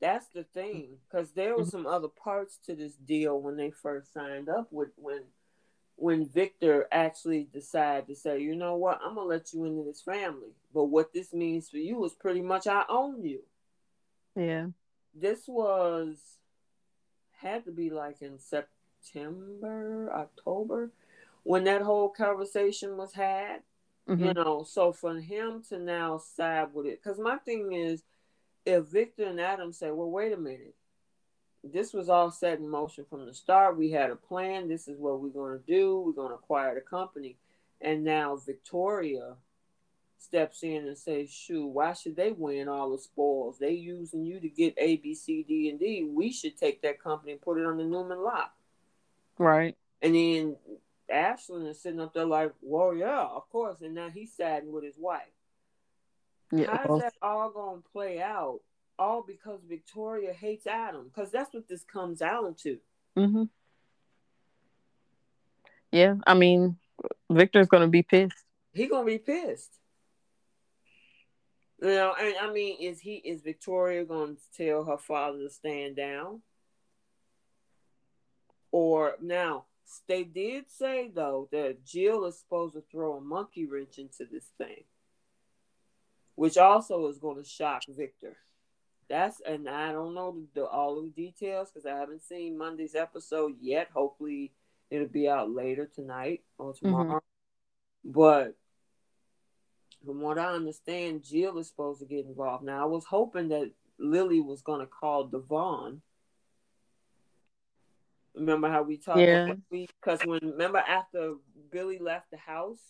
[0.00, 1.70] That's the thing, because there were mm-hmm.
[1.70, 5.22] some other parts to this deal when they first signed up with when
[5.96, 10.00] when Victor actually decided to say, you know what, I'm gonna let you into this
[10.00, 10.54] family.
[10.74, 13.42] But what this means for you is pretty much I own you.
[14.34, 14.68] Yeah.
[15.14, 16.16] This was
[17.40, 20.90] had to be like in September, October,
[21.44, 23.62] when that whole conversation was had.
[24.08, 24.24] Mm-hmm.
[24.24, 28.02] You know, so for him to now side with it, because my thing is,
[28.66, 30.74] if Victor and Adam say, well, wait a minute,
[31.64, 33.78] this was all set in motion from the start.
[33.78, 34.68] We had a plan.
[34.68, 36.00] This is what we're going to do.
[36.00, 37.36] We're going to acquire the company.
[37.80, 39.36] And now Victoria
[40.18, 43.58] steps in and says, shoot, why should they win all the spoils?
[43.58, 46.08] They using you to get A, B, C, D, and D.
[46.08, 48.52] We should take that company and put it on the Newman lot.
[49.38, 49.76] Right.
[50.00, 50.56] And then
[51.12, 53.80] Ashland is sitting up there like, well, yeah, of course.
[53.80, 55.22] And now he's saddened with his wife.
[56.50, 56.76] Yeah.
[56.76, 58.60] How's that all going to play out?
[58.98, 61.04] All because Victoria hates Adam.
[61.04, 62.78] Because that's what this comes down to.
[63.16, 63.44] Mm-hmm.
[65.90, 66.14] Yeah.
[66.26, 66.76] I mean,
[67.30, 68.44] Victor's going to be pissed.
[68.72, 69.78] He going to be pissed.
[71.80, 75.50] You know, and I mean, is he is Victoria going to tell her father to
[75.50, 76.42] stand down?
[78.70, 79.64] Or now
[80.08, 84.46] they did say though that Jill is supposed to throw a monkey wrench into this
[84.58, 84.84] thing,
[86.34, 88.36] which also is going to shock Victor.
[89.08, 92.56] That's and I don't know the, the all of the details because I haven't seen
[92.56, 93.88] Monday's episode yet.
[93.92, 94.52] Hopefully,
[94.90, 97.16] it'll be out later tonight or tomorrow.
[97.16, 98.10] Mm-hmm.
[98.12, 98.56] But
[100.04, 102.64] from what I understand, Jill is supposed to get involved.
[102.64, 106.02] Now, I was hoping that Lily was going to call Devon.
[108.34, 109.20] Remember how we talked?
[109.20, 109.54] Yeah.
[109.70, 111.34] Because when remember after
[111.70, 112.80] Billy left the house,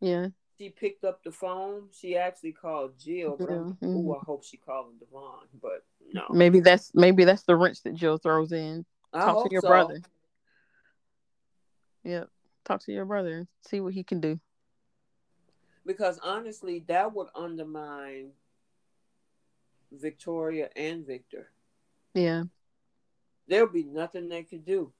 [0.00, 1.88] yeah, she picked up the phone.
[1.92, 3.36] She actually called Jill.
[3.38, 3.56] But yeah.
[3.56, 4.10] mm-hmm.
[4.10, 5.48] I hope she called Devon.
[5.60, 6.24] But no.
[6.30, 8.84] Maybe that's maybe that's the wrench that Jill throws in.
[9.12, 9.68] I Talk to your so.
[9.68, 10.00] brother.
[12.04, 12.28] Yep.
[12.64, 13.38] Talk to your brother.
[13.38, 14.38] and See what he can do
[15.86, 18.30] because honestly, that would undermine
[19.92, 21.50] Victoria and Victor.
[22.14, 22.44] Yeah,
[23.48, 24.92] there'll be nothing they could do.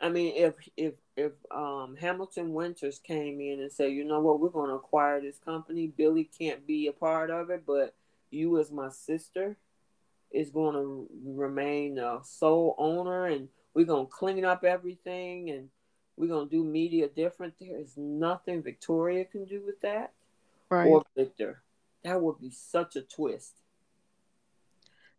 [0.00, 4.40] I mean, if if if um, Hamilton Winters came in and said, you know what,
[4.40, 5.86] we're going to acquire this company.
[5.86, 7.94] Billy can't be a part of it, but
[8.30, 9.56] you as my sister
[10.32, 15.68] is going to remain a sole owner, and we're going to clean up everything, and
[16.16, 17.54] we're going to do media different.
[17.60, 20.12] There is nothing Victoria can do with that
[20.68, 20.86] right.
[20.86, 21.62] or Victor.
[22.02, 23.52] That would be such a twist.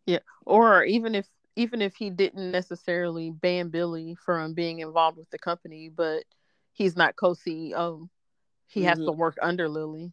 [0.04, 5.30] Yeah, or even if even if he didn't necessarily ban Billy from being involved with
[5.30, 6.24] the company, but
[6.72, 8.08] he's not co-CEO,
[8.66, 8.88] he mm-hmm.
[8.88, 10.12] has to work under Lily.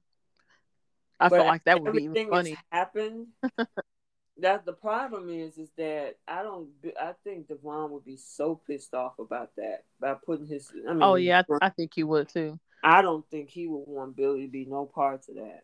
[1.20, 2.58] I but feel like that would be even funny.
[2.72, 3.28] Happened.
[4.40, 6.70] that the problem is, is that I don't.
[7.00, 10.72] I think Devon would be so pissed off about that by putting his.
[10.88, 12.60] I mean, oh yeah, I, I think he would too.
[12.84, 15.64] I don't think he would want Billy to be no part of that.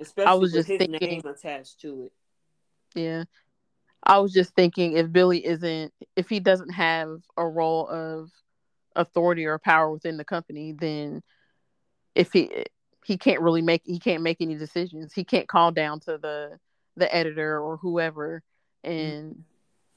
[0.00, 2.12] Especially I was just his thinking, name attached to it.
[2.94, 3.24] Yeah.
[4.04, 8.30] I was just thinking if Billy isn't if he doesn't have a role of
[8.94, 11.22] authority or power within the company, then
[12.14, 12.66] if he
[13.04, 15.12] he can't really make he can't make any decisions.
[15.12, 16.58] He can't call down to the
[16.96, 18.42] the editor or whoever
[18.84, 19.34] and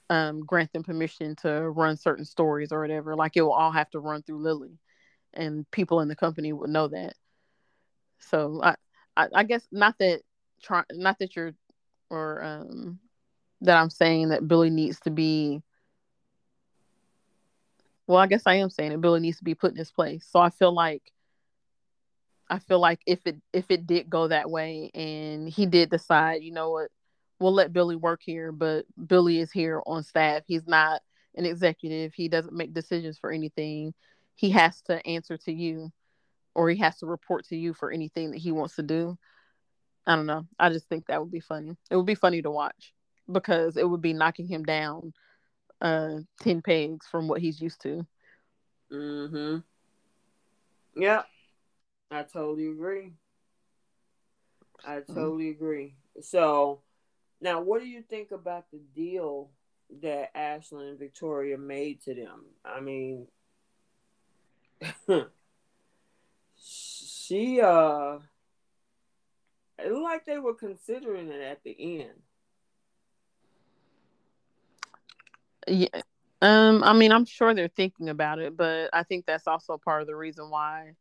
[0.10, 0.16] mm-hmm.
[0.16, 3.16] um, grant them permission to run certain stories or whatever.
[3.16, 4.80] Like it will all have to run through Lily
[5.34, 7.14] and people in the company would know that.
[8.20, 8.76] So I,
[9.16, 10.22] I, I guess not that
[10.62, 11.54] try, not that you're,
[12.10, 13.00] or um,
[13.62, 15.62] that I'm saying that Billy needs to be.
[18.06, 20.26] Well, I guess I am saying that Billy needs to be put in his place.
[20.30, 21.12] So I feel like,
[22.50, 26.44] I feel like if it if it did go that way and he did decide,
[26.44, 26.90] you know what,
[27.40, 30.44] we'll let Billy work here, but Billy is here on staff.
[30.48, 31.02] He's not
[31.36, 32.14] an executive.
[32.14, 33.94] He doesn't make decisions for anything
[34.36, 35.92] he has to answer to you
[36.56, 39.18] or he has to report to you for anything that he wants to do.
[40.06, 40.48] I don't know.
[40.58, 41.76] I just think that would be funny.
[41.92, 42.94] It would be funny to watch
[43.32, 45.14] because it would be knocking him down
[45.82, 48.06] uh 10 pegs from what he's used to.
[48.92, 49.64] Mhm.
[50.96, 51.24] Yeah.
[52.10, 53.14] I totally agree.
[54.86, 55.14] I mm-hmm.
[55.14, 55.96] totally agree.
[56.22, 56.82] So,
[57.42, 59.52] now what do you think about the deal
[60.02, 62.46] that Ashland and Victoria made to them?
[62.64, 63.28] I mean,
[66.58, 68.20] she uh
[69.80, 72.22] it looked like they were considering it at the end.
[75.68, 76.02] Yeah.
[76.42, 80.02] Um, I mean, I'm sure they're thinking about it, but I think that's also part
[80.02, 80.94] of the reason why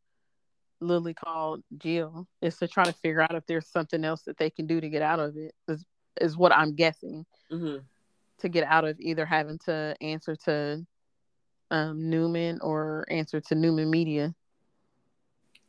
[0.81, 4.51] Lily called Jill is to try to figure out if there's something else that they
[4.51, 5.55] can do to get out of it.
[5.69, 5.85] Is
[6.21, 7.27] is what I'm guessing.
[7.53, 7.85] Mm-hmm.
[8.39, 10.85] to get out of either having to answer to
[11.71, 14.35] um, Newman or answer to Newman Media.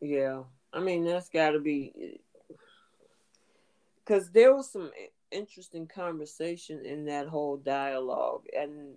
[0.01, 0.43] Yeah,
[0.73, 2.19] I mean that's got to be
[4.05, 4.91] because there was some
[5.31, 8.95] interesting conversation in that whole dialogue, and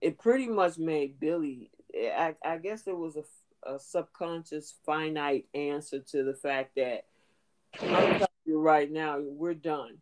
[0.00, 1.70] it pretty much made Billy.
[1.94, 7.04] I, I guess it was a, a subconscious, finite answer to the fact that
[7.80, 9.98] I'm telling you right now, we're done.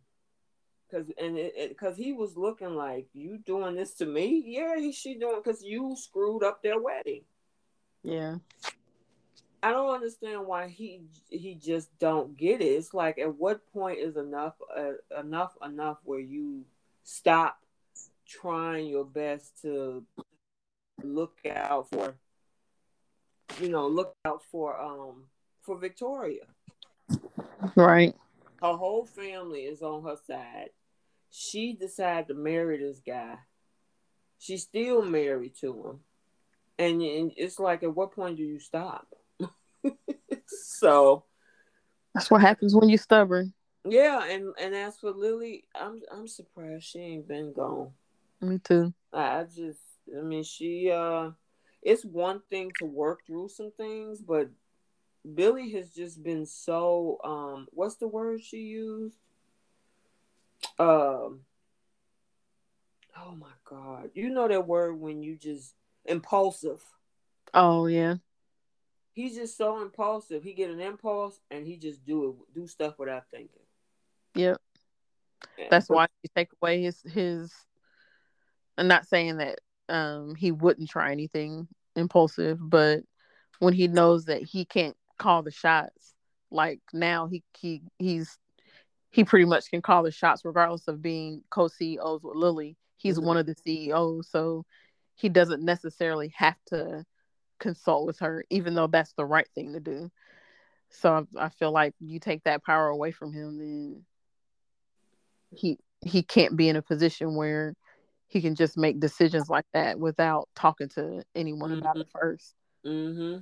[0.90, 4.44] Cause and it, cause he was looking like you doing this to me.
[4.46, 7.22] Yeah, he she doing because you screwed up their wedding.
[8.04, 8.36] Yeah.
[9.64, 11.00] I don't understand why he
[11.30, 12.66] he just don't get it.
[12.66, 16.66] It's like at what point is enough uh, enough enough where you
[17.02, 17.56] stop
[18.28, 20.04] trying your best to
[21.02, 22.14] look out for
[23.58, 25.24] you know look out for um
[25.62, 26.44] for Victoria.
[27.74, 28.14] Right.
[28.60, 30.70] Her whole family is on her side.
[31.30, 33.38] She decided to marry this guy.
[34.38, 36.00] She's still married to him.
[36.78, 39.06] And, and it's like at what point do you stop?
[40.46, 41.24] So
[42.14, 43.52] that's what happens when you're stubborn.
[43.84, 47.90] Yeah, and and as for Lily, I'm I'm surprised she ain't been gone.
[48.40, 48.94] Me too.
[49.12, 49.80] I just,
[50.16, 50.90] I mean, she.
[50.90, 51.30] uh
[51.82, 54.48] It's one thing to work through some things, but
[55.34, 57.18] Billy has just been so.
[57.24, 59.16] um What's the word she used?
[60.78, 61.40] Um.
[63.16, 64.10] Oh my God!
[64.14, 65.74] You know that word when you just
[66.06, 66.82] impulsive.
[67.52, 68.16] Oh yeah
[69.14, 70.42] he's just so impulsive.
[70.42, 73.62] He get an impulse and he just do it, do stuff without thinking.
[74.34, 74.60] Yep.
[75.56, 75.66] Yeah.
[75.70, 77.52] That's why you take away his his.
[78.76, 83.00] I'm not saying that um he wouldn't try anything impulsive, but
[83.60, 86.14] when he knows that he can't call the shots,
[86.50, 88.36] like now he he he's
[89.10, 92.76] he pretty much can call the shots regardless of being co-CEOs with Lily.
[92.96, 93.26] He's mm-hmm.
[93.26, 94.64] one of the CEOs, so
[95.14, 97.04] he doesn't necessarily have to
[97.64, 100.10] consult with her, even though that's the right thing to do.
[100.90, 104.02] So I, I feel like you take that power away from him, then
[105.50, 107.74] he he can't be in a position where
[108.26, 111.78] he can just make decisions like that without talking to anyone mm-hmm.
[111.78, 112.52] about it 1st
[112.84, 113.38] Mm-hmm.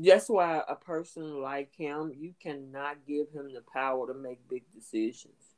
[0.00, 4.64] That's why a person like him, you cannot give him the power to make big
[4.74, 5.54] decisions.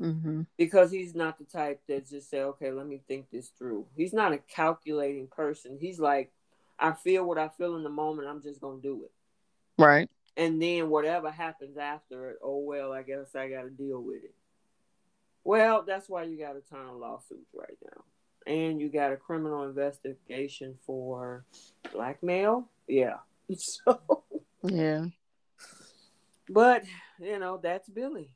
[0.00, 0.42] Mm-hmm.
[0.56, 4.12] Because he's not the type that just say, "Okay, let me think this through." He's
[4.12, 5.76] not a calculating person.
[5.80, 6.30] He's like,
[6.78, 8.28] I feel what I feel in the moment.
[8.28, 9.12] I'm just gonna do it.
[9.82, 10.08] Right.
[10.36, 14.22] And then whatever happens after it, oh well, I guess I got to deal with
[14.22, 14.34] it.
[15.42, 18.04] Well, that's why you got a ton of lawsuits right now,
[18.46, 21.44] and you got a criminal investigation for
[21.92, 22.68] blackmail.
[22.86, 23.16] Yeah.
[23.56, 24.24] So.
[24.62, 25.06] Yeah.
[26.50, 26.84] But
[27.18, 28.30] you know that's Billy.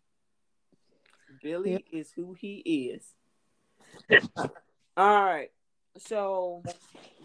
[1.43, 2.95] Billy is who he
[4.09, 4.22] is.
[4.97, 5.51] All right.
[5.99, 6.62] So,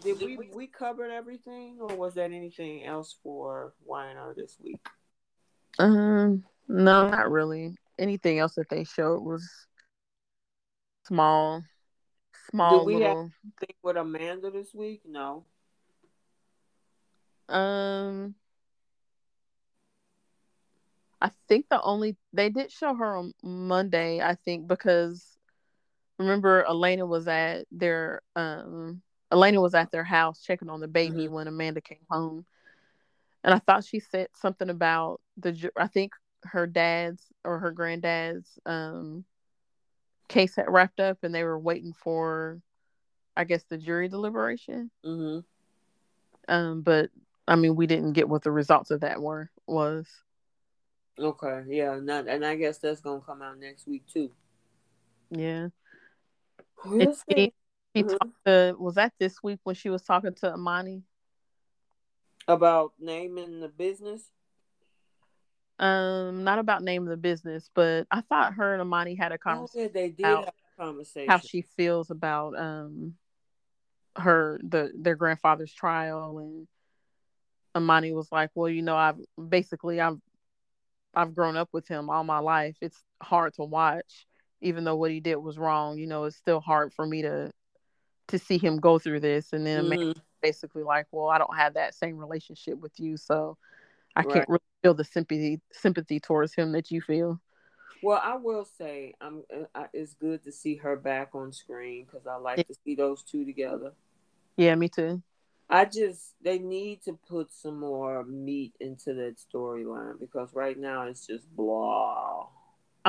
[0.02, 4.80] did we we covered everything, or was that anything else for YNR this week?
[5.78, 7.74] Um, no, not really.
[7.98, 9.48] Anything else that they showed was
[11.06, 11.62] small,
[12.50, 12.78] small.
[12.78, 13.22] Did we little...
[13.22, 15.00] have thing with Amanda this week?
[15.06, 15.44] No.
[17.48, 18.34] Um,
[21.20, 24.20] I think the only they did show her on Monday.
[24.20, 25.37] I think because
[26.18, 31.24] remember Elena was at their um Elena was at their house checking on the baby
[31.24, 31.34] mm-hmm.
[31.34, 32.44] when Amanda came home.
[33.44, 36.12] And I thought she said something about the I think
[36.44, 39.24] her dad's or her granddad's um
[40.28, 42.60] case had wrapped up and they were waiting for
[43.36, 44.90] I guess the jury deliberation.
[45.04, 45.40] Mm-hmm.
[46.52, 47.10] Um but
[47.46, 50.06] I mean we didn't get what the results of that were was.
[51.18, 54.30] Okay, yeah, not, and I guess that's gonna come out next week too.
[55.30, 55.68] Yeah.
[56.84, 57.52] She,
[57.94, 58.08] she mm-hmm.
[58.08, 61.02] talked to, was that this week when she was talking to Imani?
[62.46, 64.22] About naming the business?
[65.78, 69.90] Um, not about naming the business, but I thought her and Imani had a conversation.
[69.92, 71.30] They did have a conversation.
[71.30, 73.14] How she feels about um
[74.16, 76.66] her the their grandfather's trial and
[77.76, 80.18] Imani was like, Well, you know, I've basically I've
[81.14, 82.76] I've grown up with him all my life.
[82.80, 84.26] It's hard to watch
[84.60, 87.52] even though what he did was wrong, you know, it's still hard for me to
[88.28, 89.52] to see him go through this.
[89.52, 90.18] And then mm-hmm.
[90.42, 93.56] basically like, well, I don't have that same relationship with you, so
[94.14, 94.34] I right.
[94.34, 97.40] can't really feel the sympathy sympathy towards him that you feel.
[98.02, 99.42] Well, I will say, I'm.
[99.74, 102.64] Uh, it's good to see her back on screen because I like yeah.
[102.64, 103.92] to see those two together.
[104.56, 105.22] Yeah, me too.
[105.70, 111.02] I just they need to put some more meat into that storyline because right now
[111.02, 112.46] it's just blah.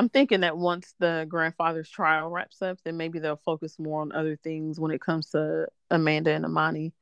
[0.00, 4.12] I'm thinking that once the grandfather's trial wraps up, then maybe they'll focus more on
[4.12, 6.94] other things when it comes to Amanda and Imani.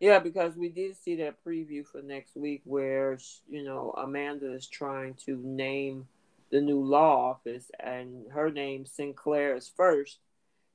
[0.00, 3.16] Yeah, because we did see that preview for next week where
[3.48, 6.08] you know Amanda is trying to name
[6.50, 10.16] the new law office, and her name Sinclair is 1st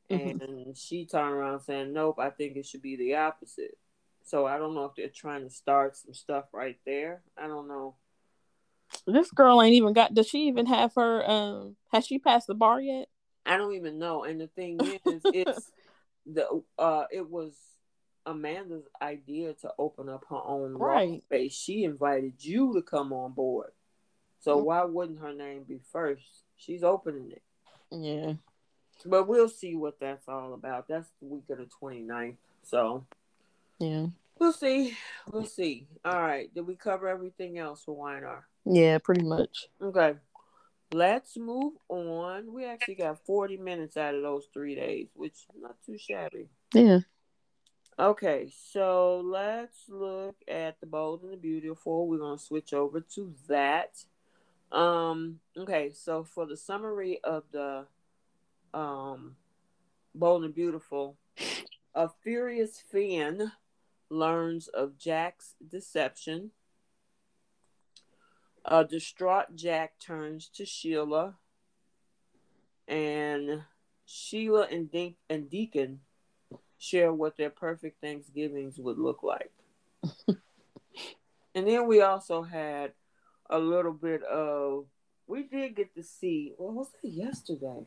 [0.10, 0.42] mm-hmm.
[0.42, 3.78] and she turned around saying, "Nope, I think it should be the opposite."
[4.24, 7.22] So I don't know if they're trying to start some stuff right there.
[7.38, 7.96] I don't know.
[9.06, 10.14] This girl ain't even got.
[10.14, 11.30] Does she even have her?
[11.30, 13.08] Um, has she passed the bar yet?
[13.46, 14.24] I don't even know.
[14.24, 15.72] And the thing is, it's
[16.26, 17.54] the uh, it was
[18.26, 21.22] Amanda's idea to open up her own right.
[21.24, 21.54] space.
[21.54, 23.72] She invited you to come on board.
[24.40, 24.66] So mm-hmm.
[24.66, 26.24] why wouldn't her name be first?
[26.58, 27.44] She's opening it.
[27.92, 28.34] Yeah.
[29.06, 30.88] But we'll see what that's all about.
[30.88, 32.38] That's the week of the 29th.
[32.64, 33.06] So
[33.80, 34.08] yeah.
[34.40, 34.98] We'll see.
[35.32, 35.88] We'll see.
[36.04, 36.54] All right.
[36.54, 38.44] Did we cover everything else for YNR?
[38.66, 39.68] Yeah, pretty much.
[39.82, 40.16] Okay.
[40.94, 42.54] Let's move on.
[42.54, 46.48] We actually got 40 minutes out of those three days, which not too shabby.
[46.74, 47.00] Yeah.
[47.98, 52.08] Okay, so let's look at the bold and the beautiful.
[52.08, 54.04] We're gonna switch over to that.
[54.70, 57.86] Um, okay, so for the summary of the
[58.74, 59.38] um
[60.14, 61.16] bold and beautiful,
[61.94, 63.54] a furious Finn
[64.10, 66.52] learns of Jack's deception.
[68.68, 71.36] A distraught Jack turns to Sheila,
[72.88, 73.62] and
[74.06, 76.00] Sheila and, De- and Deacon
[76.80, 79.52] share what their perfect Thanksgivings would look like.
[81.56, 82.94] and then we also had
[83.50, 84.86] a little bit of
[85.28, 87.86] we did get to see what was it yesterday?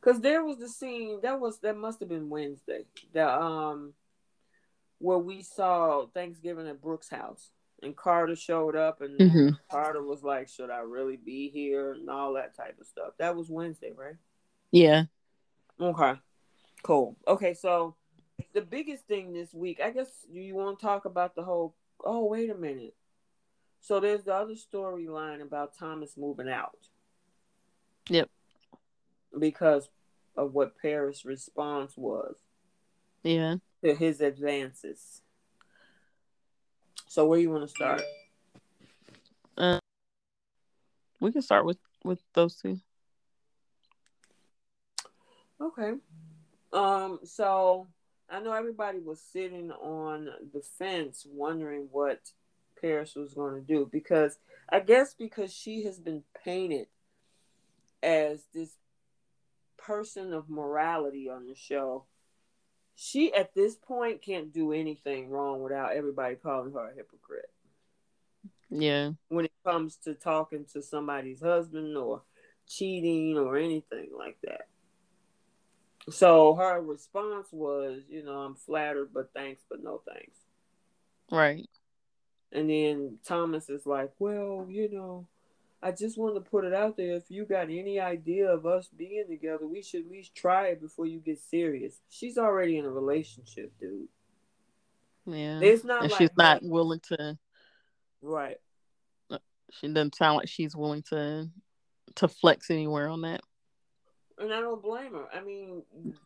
[0.00, 2.84] Cause there was the scene that was that must have been Wednesday.
[3.12, 3.94] The um
[4.98, 7.50] where we saw Thanksgiving at Brooke's house
[7.84, 9.48] and Carter showed up and mm-hmm.
[9.70, 11.92] Carter was like, Should I really be here?
[11.92, 13.12] and all that type of stuff.
[13.18, 14.16] That was Wednesday, right?
[14.70, 15.04] Yeah.
[15.80, 16.14] Okay.
[16.82, 17.16] Cool.
[17.26, 17.94] Okay, so
[18.52, 21.74] the biggest thing this week, I guess you want to talk about the whole
[22.04, 22.94] oh wait a minute.
[23.80, 26.88] So there's the other storyline about Thomas moving out.
[28.08, 28.30] Yep.
[29.38, 29.88] Because
[30.36, 32.36] of what Paris' response was.
[33.22, 33.56] Yeah.
[33.82, 35.20] To his advances.
[37.14, 38.02] So where you want to start?
[39.56, 39.78] Uh,
[41.20, 42.80] we can start with with those two.
[45.60, 45.92] Okay.
[46.72, 47.86] Um, so
[48.28, 52.18] I know everybody was sitting on the fence wondering what
[52.80, 54.36] Paris was going to do because
[54.68, 56.88] I guess because she has been painted
[58.02, 58.72] as this
[59.76, 62.06] person of morality on the show,
[62.94, 67.50] she at this point can't do anything wrong without everybody calling her a hypocrite.
[68.70, 69.12] Yeah.
[69.28, 72.22] When it comes to talking to somebody's husband or
[72.66, 74.68] cheating or anything like that.
[76.10, 80.38] So her response was, you know, I'm flattered, but thanks, but no thanks.
[81.30, 81.68] Right.
[82.52, 85.26] And then Thomas is like, well, you know,
[85.84, 87.14] I just wanted to put it out there.
[87.14, 90.80] If you got any idea of us being together, we should at least try it
[90.80, 92.00] before you get serious.
[92.08, 94.08] She's already in a relationship, dude.
[95.26, 95.60] Yeah.
[95.60, 96.02] It's not.
[96.02, 97.38] And like she's not willing to.
[98.22, 98.56] Right.
[99.30, 99.38] Uh,
[99.72, 101.50] she doesn't sound like she's willing to
[102.16, 103.42] to flex anywhere on that.
[104.38, 105.26] And I don't blame her.
[105.32, 105.82] I mean,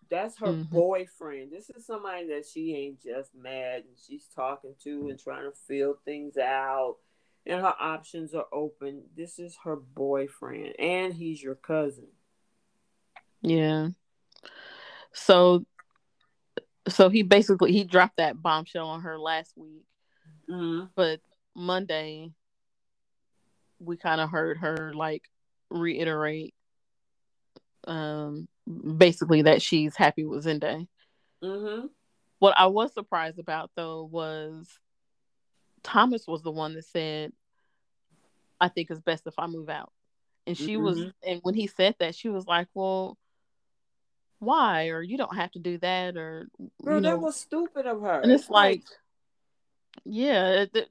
[0.09, 0.75] that's her mm-hmm.
[0.75, 1.51] boyfriend.
[1.51, 5.57] This is somebody that she ain't just mad and she's talking to and trying to
[5.67, 6.97] feel things out.
[7.49, 9.05] And her options are open.
[9.17, 10.79] This is her boyfriend.
[10.79, 12.09] And he's your cousin.
[13.43, 13.89] Yeah.
[15.13, 15.65] So
[16.89, 19.85] so he basically he dropped that bombshell on her last week.
[20.51, 20.87] Mm-hmm.
[20.95, 21.21] But
[21.55, 22.33] Monday
[23.81, 25.23] we kind of heard her like
[25.71, 26.55] reiterate
[27.87, 28.49] um,
[28.97, 30.87] basically that she's happy with Zende.
[31.43, 31.87] Mm-hmm.
[32.39, 34.67] What I was surprised about though was
[35.83, 37.33] Thomas was the one that said,
[38.61, 39.93] "I think it's best if I move out,"
[40.47, 40.85] and she mm-hmm.
[40.85, 43.19] was, and when he said that, she was like, "Well."
[44.41, 46.47] Why or you don't have to do that or
[46.85, 48.21] Girl, you know, that was stupid of her.
[48.21, 48.85] And it's like, like
[50.05, 50.89] yeah, it,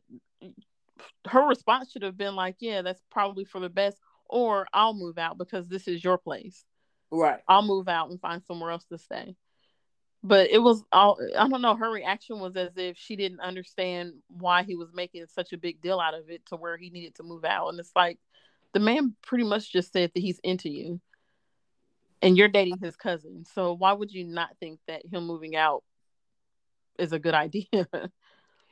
[1.27, 5.17] her response should have been like, "Yeah, that's probably for the best," or "I'll move
[5.17, 6.65] out because this is your place."
[7.11, 7.39] Right.
[7.47, 9.35] I'll move out and find somewhere else to stay.
[10.23, 14.13] But it was all I don't know, her reaction was as if she didn't understand
[14.27, 17.15] why he was making such a big deal out of it to where he needed
[17.15, 17.69] to move out.
[17.69, 18.19] And it's like
[18.73, 20.99] the man pretty much just said that he's into you
[22.21, 23.45] and you're dating his cousin.
[23.53, 25.83] So why would you not think that him moving out
[26.97, 27.67] is a good idea?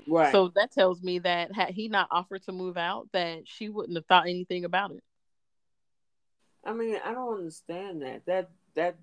[0.07, 0.31] Right.
[0.31, 3.97] So that tells me that had he not offered to move out, that she wouldn't
[3.97, 5.03] have thought anything about it.
[6.63, 8.25] I mean, I don't understand that.
[8.25, 8.97] That that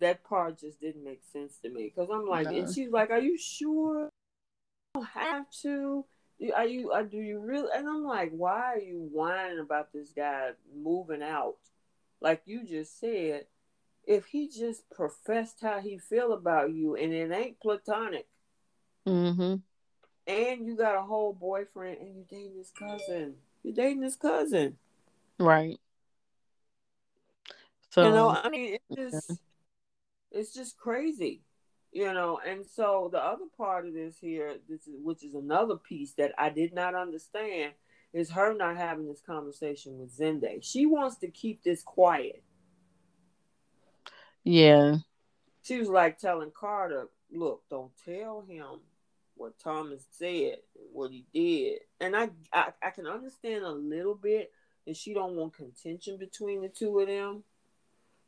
[0.00, 2.56] that part just didn't make sense to me because I'm like, no.
[2.56, 4.04] and she's like, "Are you sure?
[4.04, 6.04] You don't have to?
[6.54, 6.92] Are you?
[6.92, 10.50] Are, uh, do you really?" And I'm like, "Why are you whining about this guy
[10.74, 11.56] moving out?
[12.20, 13.46] Like you just said,
[14.04, 18.26] if he just professed how he feel about you and it ain't platonic,
[19.06, 19.56] mm-hmm.
[20.26, 24.76] and you got a whole boyfriend and you're dating his cousin, you're dating his cousin,
[25.38, 25.80] right?"
[27.90, 29.40] So you know, I mean, it's just
[30.34, 31.42] it's just crazy,
[31.92, 32.40] you know.
[32.46, 36.32] And so the other part of this here, this is which is another piece that
[36.36, 37.72] I did not understand,
[38.12, 42.42] is her not having this conversation with zende She wants to keep this quiet.
[44.42, 44.96] Yeah.
[45.62, 48.80] She was like telling Carter, "Look, don't tell him
[49.36, 50.58] what Thomas said,
[50.92, 54.52] what he did." And I, I, I can understand a little bit
[54.86, 57.44] that she don't want contention between the two of them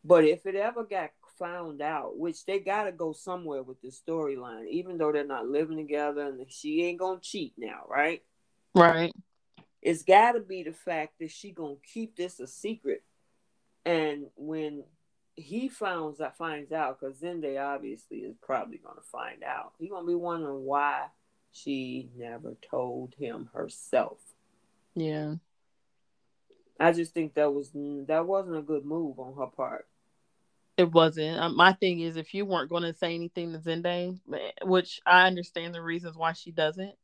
[0.06, 4.68] but if it ever got found out, which they gotta go somewhere with the storyline,
[4.68, 8.22] even though they're not living together and she ain't gonna cheat now, right?
[8.74, 9.12] Right.
[9.82, 13.02] It's gotta be the fact that she gonna keep this a secret.
[13.84, 14.84] And when
[15.36, 19.72] he finds out finds out, because then they obviously is probably gonna find out.
[19.78, 21.06] He gonna be wondering why
[21.52, 24.18] she never told him herself.
[24.94, 25.36] Yeah.
[26.78, 29.86] I just think that was that wasn't a good move on her part.
[30.76, 31.38] It wasn't.
[31.38, 34.18] Um, my thing is, if you weren't going to say anything to Zende,
[34.62, 36.94] which I understand the reasons why she doesn't,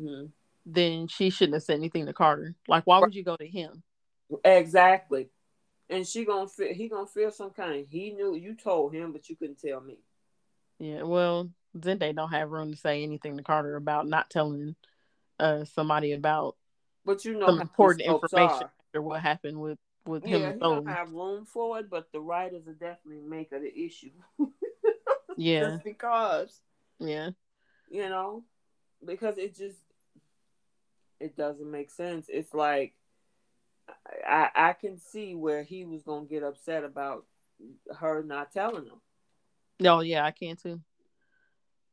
[0.00, 0.26] mm-hmm.
[0.64, 2.54] then she shouldn't have said anything to Carter.
[2.66, 3.82] Like, why would you go to him?
[4.44, 5.28] Exactly.
[5.90, 7.84] And she gonna feel he gonna feel some kind.
[7.90, 9.98] He knew you told him, but you couldn't tell me.
[10.78, 14.76] Yeah, well, Zende don't have room to say anything to Carter about not telling
[15.40, 16.56] uh somebody about.
[17.04, 18.72] But you know, some important information are.
[18.86, 20.54] after what happened with with yeah, him.
[20.54, 24.10] he don't have room for it, but the writers are definitely make it an issue.
[25.36, 26.60] yeah, just because.
[26.98, 27.30] Yeah,
[27.90, 28.44] you know,
[29.04, 29.78] because it just
[31.18, 32.26] it doesn't make sense.
[32.28, 32.94] It's like
[34.26, 37.26] I I can see where he was gonna get upset about
[37.98, 39.00] her not telling him.
[39.78, 40.80] No, yeah, I can too.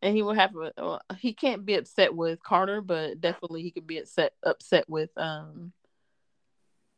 [0.02, 1.00] And he will have a.
[1.18, 5.74] he can't be upset with Carter, but definitely he could be upset upset with um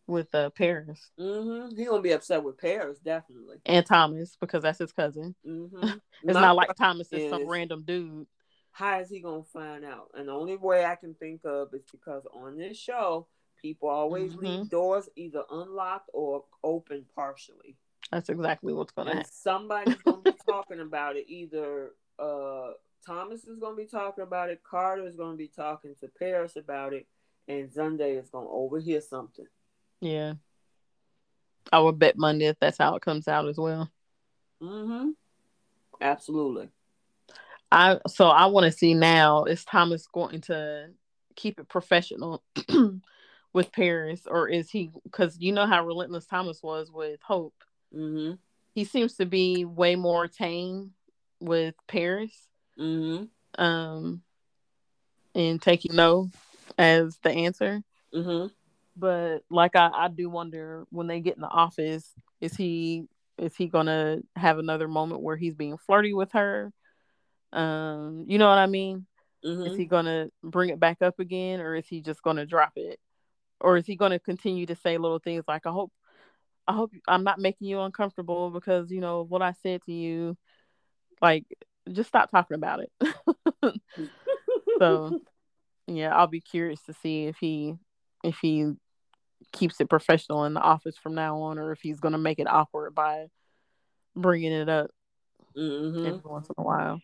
[0.09, 1.11] with uh Paris.
[1.19, 1.77] Mm-hmm.
[1.77, 3.57] He gonna be upset with Paris, definitely.
[3.65, 5.35] And Thomas because that's his cousin.
[5.47, 5.83] Mm-hmm.
[6.23, 8.27] it's My not like Thomas is, is some random dude.
[8.71, 10.09] How is he gonna find out?
[10.15, 13.27] And the only way I can think of is because on this show,
[13.61, 14.45] people always mm-hmm.
[14.45, 17.77] leave doors either unlocked or open partially.
[18.11, 19.31] That's exactly what's gonna happen.
[19.31, 21.25] Somebody's gonna be talking about it.
[21.29, 22.71] Either uh
[23.05, 26.93] Thomas is gonna be talking about it, Carter is gonna be talking to Paris about
[26.93, 27.07] it,
[27.47, 29.45] and Zende is gonna overhear something.
[30.01, 30.33] Yeah.
[31.71, 33.89] I would bet Monday if that's how it comes out as well.
[34.61, 35.09] Mm-hmm.
[36.01, 36.69] Absolutely.
[37.71, 40.89] I so I want to see now is Thomas going to
[41.35, 42.43] keep it professional
[43.53, 47.53] with Paris or is he because you know how relentless Thomas was with Hope.
[47.95, 48.35] Mm-hmm.
[48.73, 50.91] He seems to be way more tame
[51.39, 52.47] with Paris.
[52.79, 53.25] Mm-hmm.
[53.63, 54.21] Um,
[55.35, 56.29] and taking no
[56.77, 57.83] as the answer.
[58.13, 58.47] Mm-hmm
[58.99, 63.05] but like I, I do wonder when they get in the office, is he
[63.37, 66.71] is he gonna have another moment where he's being flirty with her?
[67.53, 69.05] Um, you know what I mean?
[69.45, 69.67] Mm-hmm.
[69.67, 72.99] Is he gonna bring it back up again, or is he just gonna drop it,
[73.61, 75.91] or is he gonna continue to say little things like, "I hope,
[76.67, 80.37] I hope I'm not making you uncomfortable because you know what I said to you."
[81.21, 81.45] Like,
[81.91, 82.91] just stop talking about it.
[84.79, 85.19] so,
[85.87, 87.75] yeah, I'll be curious to see if he
[88.23, 88.73] if he
[89.51, 92.39] keeps it professional in the office from now on, or if he's going to make
[92.39, 93.27] it awkward by
[94.15, 94.91] bringing it up
[95.57, 96.05] mm-hmm.
[96.05, 97.01] every once in a while.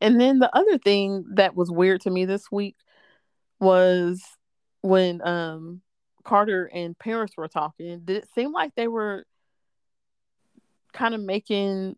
[0.00, 2.76] And then the other thing that was weird to me this week
[3.60, 4.22] was
[4.80, 5.80] when um
[6.24, 8.00] Carter and Paris were talking.
[8.04, 9.24] Did it seem like they were
[10.92, 11.96] kind of making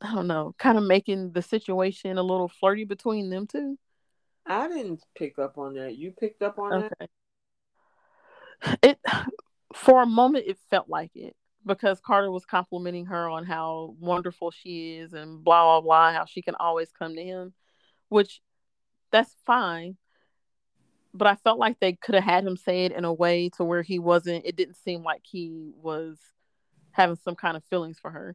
[0.00, 3.78] I don't know, kind of making the situation a little flirty between them two?
[4.48, 5.96] I didn't pick up on that.
[5.96, 6.88] You picked up on okay.
[7.00, 8.78] that?
[8.82, 8.98] It
[9.74, 14.50] for a moment it felt like it because Carter was complimenting her on how wonderful
[14.50, 17.52] she is and blah blah blah how she can always come to him,
[18.08, 18.40] which
[19.12, 19.96] that's fine.
[21.14, 23.64] But I felt like they could have had him say it in a way to
[23.64, 26.18] where he wasn't it didn't seem like he was
[26.92, 28.34] having some kind of feelings for her.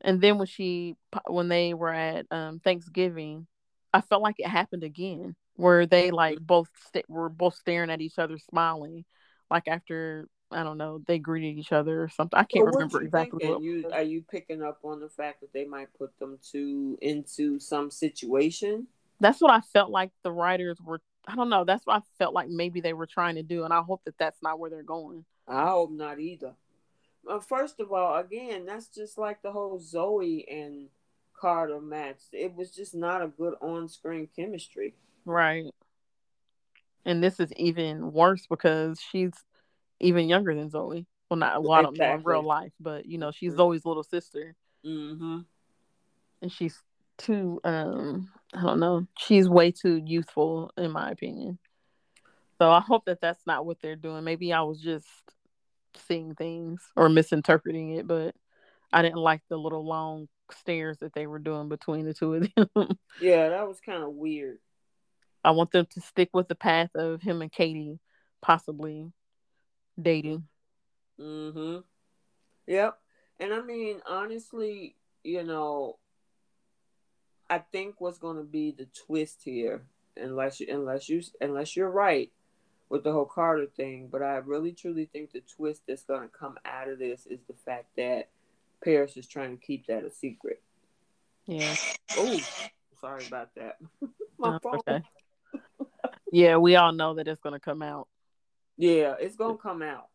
[0.00, 0.96] And then when she
[1.28, 3.46] when they were at um, Thanksgiving,
[3.94, 8.00] I felt like it happened again where they like both st- were both staring at
[8.00, 9.04] each other smiling
[9.50, 12.38] like after I don't know, they greeted each other or something.
[12.38, 13.48] I can't Well, remember exactly.
[13.48, 16.98] What You are you picking up on the fact that they might put them to
[17.00, 18.86] into some situation?
[19.20, 21.00] That's what I felt like the writers were.
[21.26, 21.64] I don't know.
[21.64, 24.18] That's what I felt like maybe they were trying to do, and I hope that
[24.18, 25.24] that's not where they're going.
[25.48, 26.54] I hope not either.
[27.28, 30.88] Uh, first of all, again, that's just like the whole Zoe and
[31.38, 32.20] Carter match.
[32.32, 34.94] It was just not a good on-screen chemistry.
[35.24, 35.66] Right.
[37.04, 39.32] And this is even worse because she's
[40.00, 41.06] even younger than Zoe.
[41.30, 43.56] Well, not well, I don't know in real life, but you know, she's Mhm.
[43.56, 44.54] Zoe's little sister,
[44.84, 45.40] Mm-hmm.
[46.42, 46.82] and she's
[47.16, 47.60] too.
[47.64, 49.06] Um, I don't know.
[49.18, 51.58] She's way too youthful, in my opinion.
[52.58, 54.24] So I hope that that's not what they're doing.
[54.24, 55.08] Maybe I was just
[55.96, 58.34] seeing things or misinterpreting it, but
[58.92, 62.48] I didn't like the little long stares that they were doing between the two of
[62.54, 62.68] them.
[63.20, 64.58] Yeah, that was kind of weird.
[65.44, 68.00] I want them to stick with the path of him and Katie
[68.42, 69.12] possibly
[70.00, 70.44] dating.
[71.20, 71.78] Mm-hmm.
[72.66, 72.98] Yep.
[73.40, 75.98] And I mean, honestly, you know,
[77.48, 79.82] I think what's going to be the twist here,
[80.16, 82.32] unless you, unless you, unless you're right
[82.88, 86.28] with the whole Carter thing, but I really truly think the twist that's going to
[86.28, 88.28] come out of this is the fact that
[88.82, 90.62] Paris is trying to keep that a secret.
[91.46, 91.74] Yeah.
[92.16, 92.40] Oh,
[93.00, 93.76] sorry about that.
[94.38, 94.80] My phone.
[94.88, 95.02] okay.
[96.32, 98.08] yeah, we all know that it's gonna come out.
[98.76, 100.08] Yeah, it's gonna come out,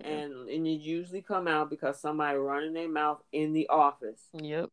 [0.00, 4.22] and and it usually come out because somebody running their mouth in the office.
[4.32, 4.70] Yep.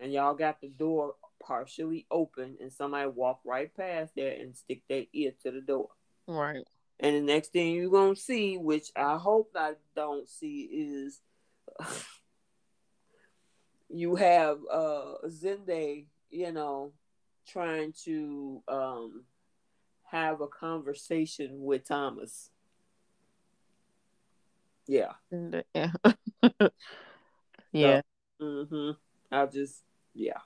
[0.00, 4.82] and y'all got the door partially open and somebody walk right past there and stick
[4.88, 5.88] their ear to the door.
[6.28, 6.64] Right.
[7.00, 11.20] And the next thing you're gonna see, which I hope I don't see, is
[13.92, 16.92] you have uh Zende, you know,
[17.46, 19.24] trying to um
[20.04, 22.50] have a conversation with Thomas.
[24.86, 25.12] Yeah.
[25.74, 25.92] Yeah.
[27.72, 28.00] yeah.
[28.40, 28.90] Mm-hmm.
[29.30, 29.82] I just
[30.14, 30.38] yeah.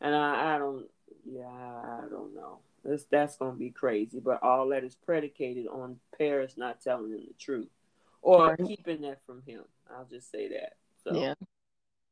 [0.00, 0.86] And I, I don't
[1.24, 2.60] yeah, I don't know.
[2.84, 4.20] That's that's gonna be crazy.
[4.20, 7.68] But all that is predicated on Paris not telling him the truth.
[8.22, 8.66] Or Right.
[8.66, 9.64] keeping that from him.
[9.90, 10.74] I'll just say that.
[11.04, 11.34] So Yeah.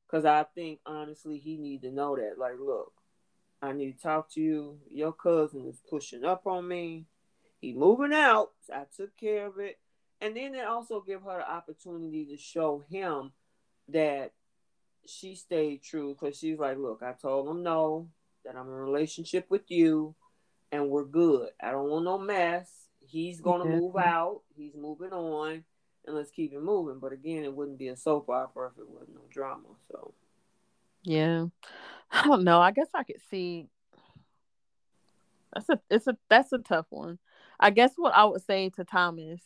[0.07, 2.38] Because I think honestly he need to know that.
[2.38, 2.92] Like, look,
[3.61, 4.78] I need to talk to you.
[4.90, 7.07] Your cousin is pushing up on me.
[7.61, 8.50] He moving out.
[8.72, 9.78] I took care of it.
[10.20, 13.32] And then it also give her the opportunity to show him
[13.88, 14.32] that
[15.07, 18.09] she stayed true because she's like, look, I told him no,
[18.44, 20.14] that I'm in a relationship with you
[20.72, 21.50] and we're good.
[21.62, 22.70] I don't want no mess.
[23.00, 24.40] He's gonna move out.
[24.57, 25.64] He's moving on.
[26.07, 26.98] And let's keep it moving.
[27.00, 29.68] But again, it wouldn't be a soap opera if it wasn't no drama.
[29.90, 30.14] So
[31.02, 31.46] Yeah.
[32.11, 32.61] I don't know.
[32.61, 33.68] I guess I could see
[35.52, 37.18] that's a it's a that's a tough one.
[37.59, 39.40] I guess what I would say to Thomas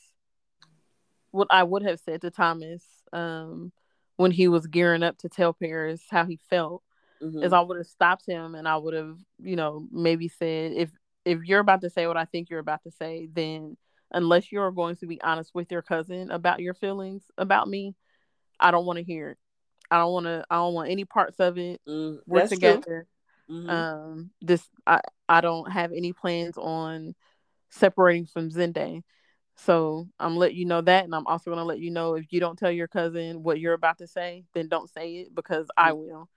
[1.30, 3.72] what I would have said to Thomas um
[4.16, 6.82] when he was gearing up to tell Paris how he felt
[7.20, 7.44] mhm.
[7.44, 10.90] is I would have stopped him and I would have, you know, maybe said if
[11.24, 13.76] if you're about to say what I think you're about to say, then
[14.12, 17.94] unless you're going to be honest with your cousin about your feelings about me,
[18.58, 19.38] I don't want to hear it.
[19.90, 20.44] I don't want to.
[20.50, 21.80] I don't want any parts of it.
[21.88, 23.06] Mm, We're together.
[23.50, 23.68] Mhm.
[23.68, 27.14] Um, this I I don't have any plans on
[27.70, 29.02] separating from Zende.
[29.56, 32.40] So I'm letting you know that, and I'm also gonna let you know if you
[32.40, 35.92] don't tell your cousin what you're about to say, then don't say it because I
[35.92, 36.28] will.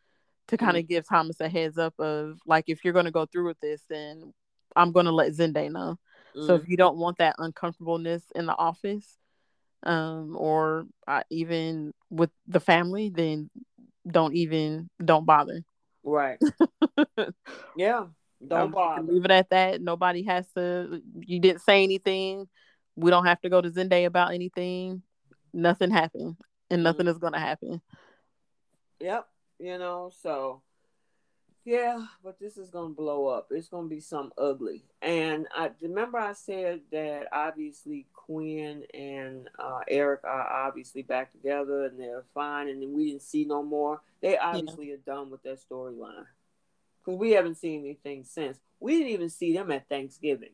[0.47, 3.47] To kind of give Thomas a heads up of like if you're gonna go through
[3.47, 4.33] with this, then
[4.75, 5.97] I'm gonna let Zende know.
[6.35, 9.17] So if you don't want that uncomfortableness in the office,
[9.83, 13.49] um, or uh, even with the family, then
[14.07, 15.63] don't even don't bother.
[16.03, 16.39] right.
[17.75, 18.05] Yeah.
[18.45, 19.11] Don't Um, bother.
[19.11, 19.81] Leave it at that.
[19.81, 21.01] Nobody has to.
[21.19, 22.47] You didn't say anything.
[22.95, 25.01] We don't have to go to Zende about anything.
[25.53, 26.37] Nothing happened,
[26.69, 27.81] and nothing is gonna happen.
[28.99, 29.27] Yep.
[29.59, 30.61] You know, so
[31.65, 33.47] yeah, but this is gonna blow up.
[33.51, 34.83] It's gonna be some ugly.
[35.01, 41.85] And I remember I said that obviously Quinn and uh, Eric are obviously back together
[41.85, 44.01] and they're fine, and then we didn't see no more.
[44.21, 46.25] They obviously are done with that storyline
[47.03, 48.59] because we haven't seen anything since.
[48.79, 50.53] We didn't even see them at Thanksgiving.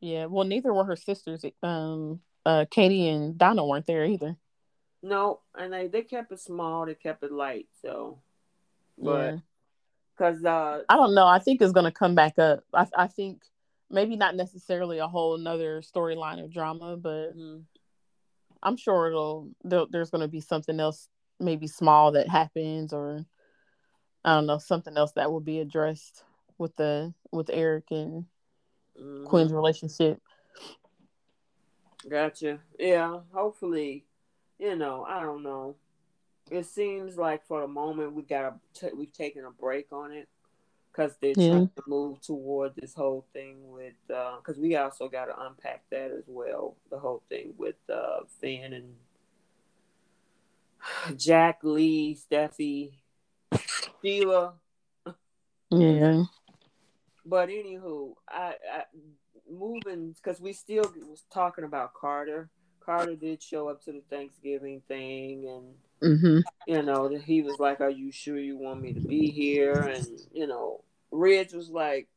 [0.00, 0.26] Yeah.
[0.26, 1.44] Well, neither were her sisters.
[1.62, 4.36] Um, uh, Katie and Donna weren't there either.
[5.02, 6.86] No, and they they kept it small.
[6.86, 7.68] They kept it light.
[7.82, 8.20] So,
[8.98, 9.36] but yeah.
[10.16, 11.26] because uh, I don't know.
[11.26, 12.64] I think it's gonna come back up.
[12.72, 13.42] I I think
[13.90, 17.64] maybe not necessarily a whole another storyline of drama, but mhm.
[18.62, 23.24] I'm sure it'll there, there's gonna be something else, maybe small that happens, or
[24.24, 26.24] I don't know, something else that will be addressed
[26.58, 28.26] with the with Eric and
[28.98, 29.24] Mhm.
[29.24, 30.20] Quinn's relationship.
[32.08, 32.60] Gotcha.
[32.78, 33.20] Yeah.
[33.32, 34.04] Hopefully,
[34.58, 35.76] you know, I don't know.
[36.50, 40.12] It seems like for the moment we got a t- we've taken a break on
[40.12, 40.28] it
[40.92, 41.50] because they're Yeah.
[41.50, 46.10] trying to move toward this whole thing with because we also got to unpack that
[46.10, 46.76] as well.
[46.90, 48.94] The whole thing with uh, Finn and
[51.18, 52.92] Jack Li, Steffy,
[54.02, 54.54] Sheila.
[55.70, 56.24] Yeah.
[57.26, 58.84] But anywho, I, I
[59.50, 62.50] moving because we still was talking about Carter.
[62.80, 65.74] Carter did show up to the Thanksgiving thing, and
[66.04, 66.40] Mm-hmm.
[66.66, 70.06] you know he was like, "Are you sure you want me to be here?" And
[70.32, 72.08] you know, Ridge was like,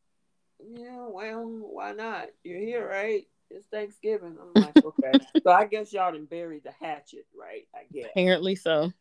[0.60, 2.28] "Yeah, well, why not?
[2.44, 3.26] You're here, right?
[3.50, 7.68] It's Thanksgiving." I'm like, "Okay." so I guess y'all didn't bury the hatchet, right?
[7.74, 8.10] I guess.
[8.12, 8.92] Apparently so.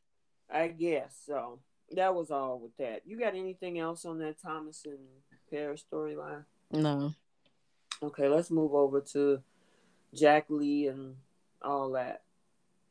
[0.51, 1.59] I guess so.
[1.93, 3.03] That was all with that.
[3.05, 4.99] You got anything else on that Thomas and
[5.51, 6.45] Paris storyline?
[6.72, 7.14] No.
[8.03, 9.41] Okay, let's move over to
[10.14, 11.16] Jack Li and
[11.62, 12.22] all that.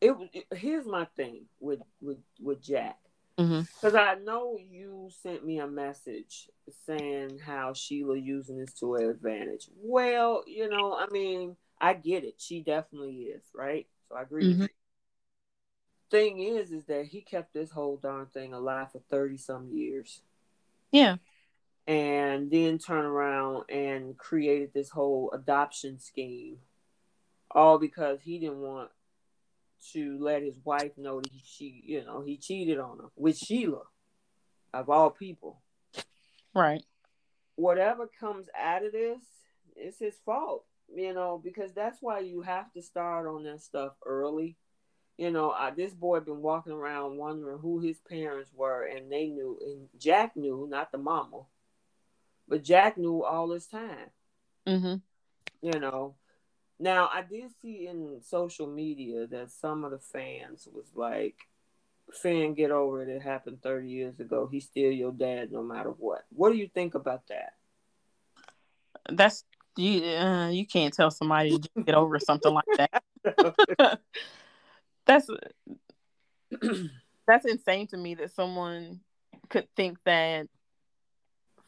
[0.06, 2.98] It, it here's my thing with with with Jack
[3.38, 3.62] Mm-hmm.
[3.76, 6.50] because I know you sent me a message
[6.86, 9.68] saying how Sheila using this to her advantage.
[9.76, 12.36] Well, you know, I mean, I get it.
[12.38, 13.88] She definitely is, right?
[14.08, 14.48] So I agree.
[14.48, 14.62] with Mhm.
[14.62, 14.68] you.
[16.10, 20.22] Thing is, is that he kept this whole darn thing alive for thirty some years.
[20.92, 21.18] Yeah.
[21.88, 26.58] and then turn around and created this whole adoption scheme
[27.52, 28.90] all because he didn't want
[29.94, 33.38] to let his wife know that he she you know he cheated on her with
[33.38, 33.84] Sheila
[34.74, 35.62] of all people
[36.54, 36.84] Right.
[37.56, 39.22] whatever comes out of this
[39.76, 43.94] it's his fault you know because that's why you have to start on that stuff
[44.06, 44.56] early
[45.18, 49.28] you know I, this boy been walking around wondering who his parents were and they
[49.28, 51.42] knew and jack knew not the mama
[52.48, 54.10] but jack knew all this time
[54.68, 54.96] Mm-hmm.
[55.62, 56.16] you know
[56.80, 61.38] now i did see in social media that some of the fans was like
[62.14, 65.90] Finn get over it it happened 30 years ago he's still your dad no matter
[65.90, 67.54] what what do you think about that
[69.10, 69.44] That's
[69.78, 70.04] you.
[70.04, 73.04] Uh, you can't tell somebody to get over something like that.
[75.06, 75.30] that's
[77.28, 79.00] that's insane to me that someone
[79.50, 80.48] could think that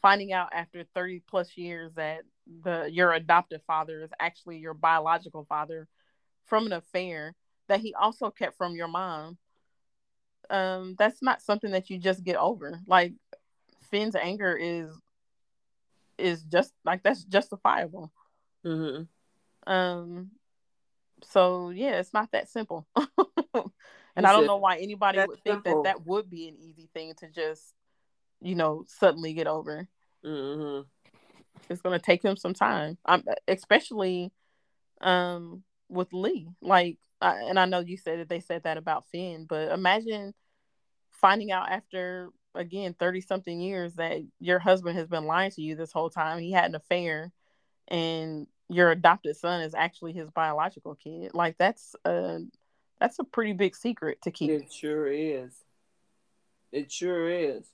[0.00, 2.22] finding out after 30 plus years that
[2.62, 5.86] the your adoptive father is actually your biological father
[6.46, 7.34] from an affair
[7.68, 9.36] that he also kept from your mom
[10.50, 12.80] um that's not something that you just get over.
[12.86, 13.12] Like
[13.90, 14.90] finn's anger is
[16.16, 18.12] is just like that's justifiable.
[18.64, 19.02] Hmm
[19.66, 20.30] um
[21.22, 22.86] so yeah it's not that simple.
[24.16, 25.84] And i don't know why anybody would think simple.
[25.84, 27.72] that that would be an easy thing to just
[28.40, 29.86] you know suddenly get over.
[30.24, 30.80] Hmm
[31.68, 34.32] it's going to take him some time um, especially
[35.00, 39.06] um with li like I, and i know you said that they said that about
[39.10, 40.34] finn but imagine
[41.10, 45.76] finding out after again 30 something years that your husband has been lying to you
[45.76, 47.32] this whole time he had an affair
[47.88, 52.40] and your adopted son is actually his biological kid like that's a
[53.00, 55.52] that's a pretty big secret to keep It sure is.
[56.72, 57.66] It sure is.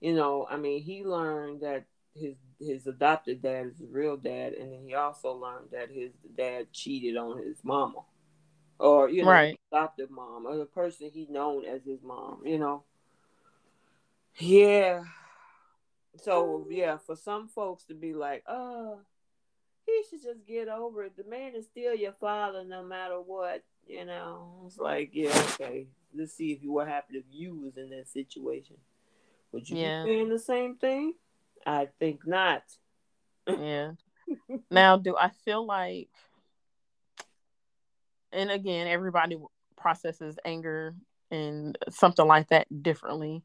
[0.00, 1.84] You know, I mean, he learned that
[2.14, 6.12] his his adopted dad is his real dad, and then he also learned that his
[6.36, 8.00] dad cheated on his mama,
[8.78, 9.60] or you know, Right.
[9.72, 12.42] adopted mom, or the person he known as his mom.
[12.44, 12.84] You know.
[14.38, 15.04] Yeah.
[16.22, 19.00] So yeah, for some folks to be like, oh,
[19.84, 21.16] he should just get over it.
[21.16, 25.88] The man is still your father, no matter what." You know, it's like, yeah, okay.
[26.16, 28.76] Let's see if you what happened if you was in that situation.
[29.52, 30.04] Would you Yeah.
[30.04, 31.14] be saying the same thing?
[31.66, 32.62] I think not.
[33.46, 33.92] yeah.
[34.70, 36.08] Now do i feel like
[38.32, 39.36] and again everybody
[39.76, 40.94] processes anger
[41.30, 43.42] and something like that differently.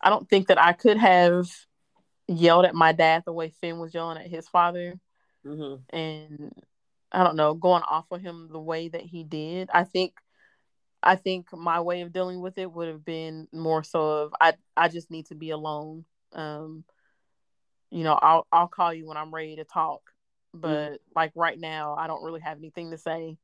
[0.00, 1.48] I don't think that i could have
[2.26, 4.98] yelled at my dad the way finn was yelling at his father.
[5.46, 6.52] Hmm and
[7.12, 9.70] i don't know going off on him the way that he did.
[9.72, 10.14] I think
[11.02, 14.54] i think my way of dealing with it would have been more so of i
[14.76, 16.04] i just need to be alone.
[16.32, 16.84] Um
[17.90, 20.02] you know i'll i'll call you when i'm ready to talk
[20.54, 23.36] but like right now i don't really have anything to say.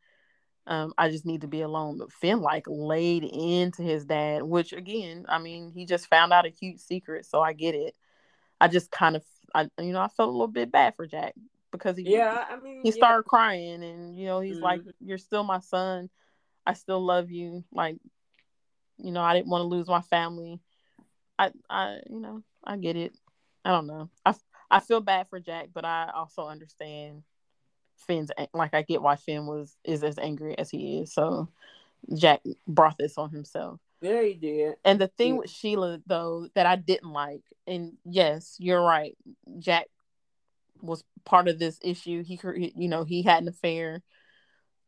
[0.67, 4.73] Um i just need to be alone but finn like laid into his dad which
[4.73, 7.95] again i mean he just found out a huge secret so i get it.
[8.61, 9.25] I just kind of
[9.55, 11.35] i you know i felt a little bit bad for jack
[11.71, 12.97] because he Yeah, I mean, he yeah.
[12.97, 14.93] started crying and you know he's like Mhm.
[15.01, 16.09] you're still my son.
[16.67, 17.65] I still love you.
[17.73, 17.97] Like
[18.99, 20.61] you know i didn't want to lose my family.
[21.39, 23.13] I i you know i get it
[23.65, 24.35] i don't know i
[24.71, 27.23] i feel bad for jack but i also understand
[27.97, 31.13] Finn's like I get why Finn was is as angry as he is.
[31.13, 31.49] So
[32.15, 33.81] Jack brought this on himself.
[34.01, 34.75] Yeah, he did.
[34.85, 35.41] And the thing yeah.
[35.41, 39.17] with Sheila though that I didn't like, and yes, you're right.
[39.59, 39.87] Jack
[40.81, 42.23] was part of this issue.
[42.23, 42.39] He,
[42.77, 44.03] you know, he had an affair.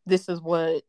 [0.05, 0.83] This is what,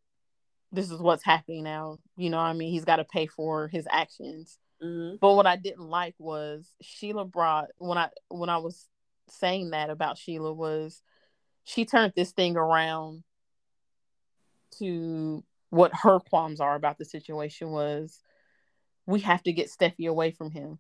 [0.71, 1.99] this is what's happening now.
[2.17, 4.59] You know, I mean, he's got to pay for his actions.
[4.83, 5.15] Mm-hmm.
[5.19, 8.87] But what I didn't like was Sheila brought when I when I was
[9.29, 11.01] saying that about Sheila was
[11.63, 13.23] she turned this thing around
[14.79, 18.21] to what her qualms are about the situation was
[19.05, 20.79] we have to get Steffy away from him.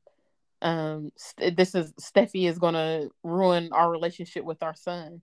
[0.61, 5.21] Um, this is Steffy is gonna ruin our relationship with our son,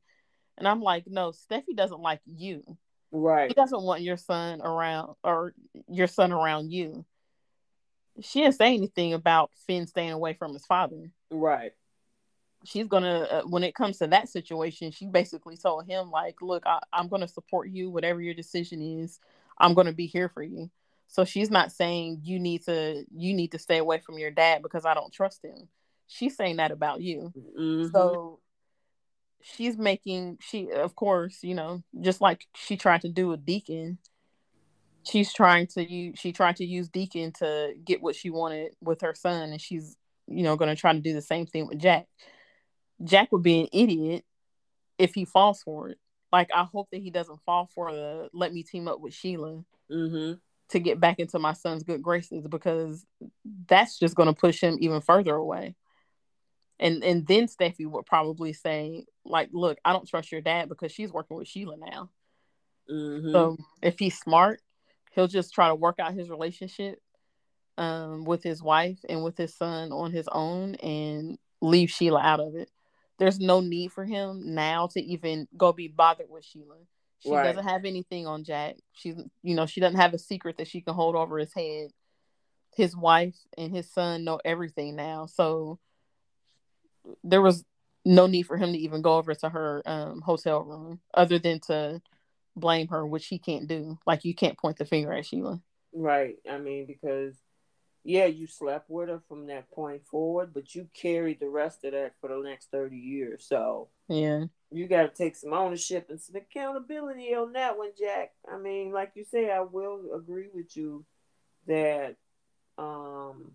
[0.59, 2.77] and I'm like, no, Steffy doesn't like you.
[3.13, 3.49] Right.
[3.49, 5.55] He doesn't want your son around or
[5.89, 7.05] your son around you.
[8.21, 11.11] She didn't say anything about Finn staying away from his father.
[11.31, 11.73] Right
[12.65, 16.65] she's gonna uh, when it comes to that situation she basically told him like look
[16.67, 19.21] I, i'm gonna support you whatever your decision is
[19.59, 20.71] i'm gonna be here for you
[21.07, 24.63] so she's not saying you need to you need to stay away from your dad
[24.63, 25.69] because i don't trust him
[26.07, 27.91] she's saying that about you mm-hmm.
[27.93, 28.41] so
[29.43, 33.99] she's making she of course you know just like she tried to do with deacon
[35.07, 39.01] she's trying to use she tried to use deacon to get what she wanted with
[39.01, 39.97] her son and she's
[40.27, 42.07] you know going to try to do the same thing with jack
[43.03, 44.25] Jack would be an idiot
[44.99, 45.99] if he falls for it.
[46.33, 49.65] Like I hope that he doesn't fall for the let me team up with Sheila
[49.91, 50.35] mm-hmm.
[50.71, 53.05] to get back into my son's good graces because
[53.69, 55.77] that's just going to push him even further away.
[56.81, 60.91] And and then Steffy would probably say like, look, I don't trust your dad because
[60.91, 62.11] she's working with Sheila now.
[62.91, 63.31] Mm-hmm.
[63.31, 64.61] So if he's smart,
[65.15, 67.01] he'll just try to work out his relationship
[67.79, 72.41] um, with his wife and with his son on his own and leave Sheila out
[72.41, 72.71] of it
[73.19, 76.77] there's no need for him now to even go be bothered with Sheila.
[77.21, 77.45] She right.
[77.45, 78.77] doesn't have anything on Jack.
[78.93, 81.91] She's you know, she doesn't have a secret that she can hold over his head.
[82.77, 85.27] His wife and his son know everything now.
[85.27, 85.79] So
[87.23, 87.65] there was
[88.05, 91.61] no need for him to even go over to her um, hotel room other than
[91.61, 92.03] to
[92.57, 93.99] blame her, which he can't do.
[94.07, 95.61] Like you can't point the finger at Sheila.
[95.93, 96.37] Right.
[96.51, 97.35] I mean, because
[98.05, 101.93] yeah, you slept with her from that point forward, but you carried the rest of
[101.93, 103.47] that for the next 30 years.
[103.49, 108.33] So, yeah, you got to take some ownership and some accountability on that one, Jack.
[108.51, 111.07] I mean, like you say, I will agree with you
[111.67, 112.17] that
[112.77, 113.53] um,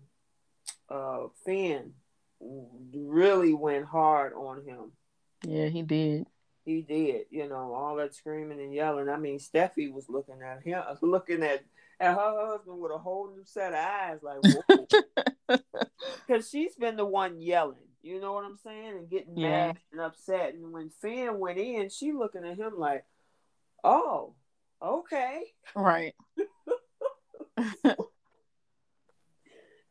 [0.88, 1.92] uh, Finn
[2.40, 4.92] really went hard on him.
[5.46, 6.26] Yeah, he did.
[6.70, 7.26] He did.
[7.30, 9.08] You know, all that screaming and yelling.
[9.08, 11.64] I mean, Steffy was looking at him, looking at
[12.00, 14.38] and her husband with a whole new set of eyes, like,
[16.26, 17.76] because she's been the one yelling.
[18.02, 18.96] You know what I'm saying?
[18.96, 19.66] And getting yeah.
[19.66, 20.54] mad and upset.
[20.54, 23.04] And when Finn went in, she looking at him like,
[23.84, 24.32] "Oh,
[24.82, 25.42] okay,
[25.74, 26.14] right."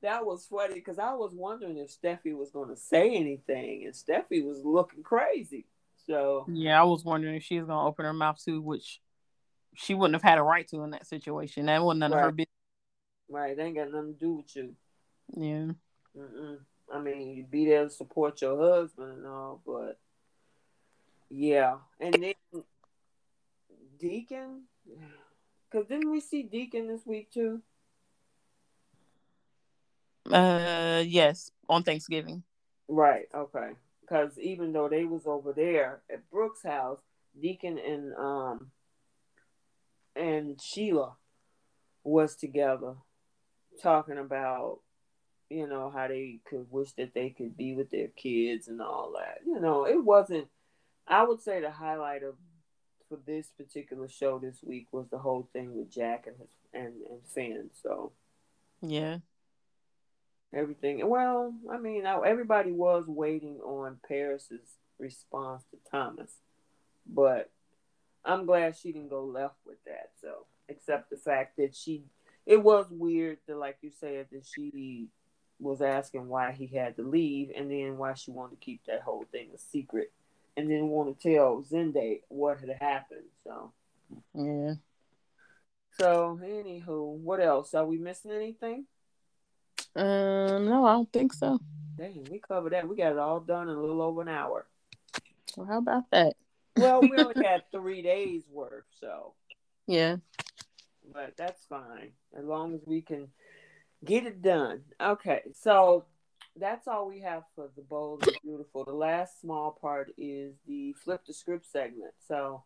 [0.01, 3.93] that was funny because I was wondering if Steffy was going to say anything, and
[3.93, 5.67] Steffy was looking crazy.
[6.09, 8.99] So yeah, I was wondering if she was going to open her mouth too, which
[9.75, 11.67] she wouldn't have had a right to in that situation.
[11.67, 12.19] That wasn't none right.
[12.19, 12.49] of her business.
[13.29, 14.75] Right, they ain't got nothing to do with you.
[15.37, 15.73] Yeah.
[16.19, 16.57] Mm-mm.
[16.91, 19.99] I mean, you be there to support your husband and all, but
[21.29, 21.75] yeah.
[21.99, 22.63] And then
[23.99, 24.63] Deacon,
[25.69, 27.61] because didn't we see Deacon this week too?
[30.31, 32.41] Uh, yes, on Thanksgiving.
[32.87, 33.27] Right.
[33.35, 33.69] Okay.
[34.09, 36.99] Because even though they was over there at Brooke's house,
[37.39, 38.71] Deacon and um
[40.15, 41.15] and Sheila
[42.03, 42.95] was together
[43.81, 44.79] talking about
[45.49, 49.13] you know how they could wish that they could be with their kids and all
[49.19, 49.39] that.
[49.45, 50.47] You know it wasn't
[51.07, 52.35] i would say the highlight of
[53.09, 56.93] for this particular show this week was the whole thing with jack and his and
[57.09, 58.11] and finn so.
[58.81, 59.17] Yeah
[60.53, 66.31] everything well i mean everybody was waiting on paris's response to thomas
[67.05, 67.51] but
[68.25, 70.11] I'm glad she didn't go left with that.
[70.21, 72.03] So, except the fact that she,
[72.45, 75.07] it was weird that, like you said, that she
[75.59, 79.01] was asking why he had to leave, and then why she wanted to keep that
[79.01, 80.11] whole thing a secret,
[80.55, 83.25] and then want to tell Zende what had happened.
[83.43, 83.71] So,
[84.33, 84.73] yeah.
[85.99, 87.73] So, anywho, what else?
[87.73, 88.85] Are we missing anything?
[89.95, 91.59] Um, no, I don't think so.
[91.97, 92.87] Dang, we covered that.
[92.87, 94.65] We got it all done in a little over an hour.
[95.57, 96.35] Well, how about that?
[96.77, 99.33] well, we only had three days worth, so
[99.87, 100.17] yeah.
[101.11, 103.27] But that's fine as long as we can
[104.05, 104.81] get it done.
[105.01, 106.05] Okay, so
[106.55, 108.85] that's all we have for the bold and beautiful.
[108.85, 112.13] The last small part is the flip the script segment.
[112.27, 112.63] So,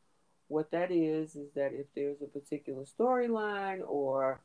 [0.48, 4.42] what that is is that if there's a particular storyline or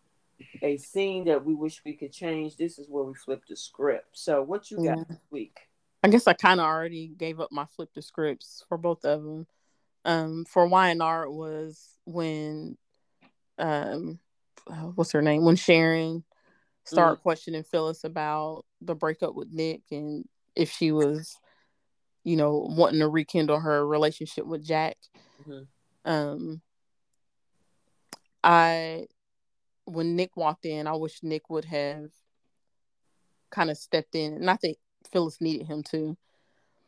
[0.63, 4.11] a scene that we wish we could change, this is where we flip the script.
[4.13, 5.05] So, what you got yeah.
[5.09, 5.59] this week?
[6.03, 9.23] I guess I kind of already gave up my flip the scripts for both of
[9.23, 9.47] them.
[10.05, 12.79] Um, for it was when,
[13.59, 14.21] um,
[14.71, 15.45] uh, what's her name?
[15.45, 16.25] When Sharon
[16.85, 17.23] started mm.
[17.23, 20.25] questioning Phyllis about the breakup with Nick and
[20.55, 21.37] if she was,
[22.25, 24.97] you know, wanting to rekindle her relationship with Jack.
[25.43, 26.11] Mm-hmm.
[26.11, 26.63] Um,
[28.43, 29.07] I,
[29.89, 32.11] when Nick walked in, I wish Nick would have
[33.51, 34.41] kind of stepped in.
[34.41, 34.77] Not that
[35.11, 36.17] Phyllis needed him to,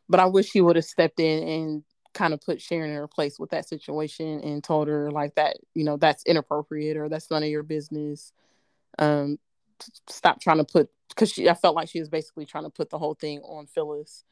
[0.08, 3.06] but I wish he would have stepped in and kind of put Sharon in her
[3.06, 7.30] place with that situation and told her like that, you know, that's inappropriate or that's
[7.30, 8.32] none of your business.
[8.98, 9.38] Um,
[10.08, 12.90] stop trying to put because she I felt like she was basically trying to put
[12.90, 14.24] the whole thing on Phyllis.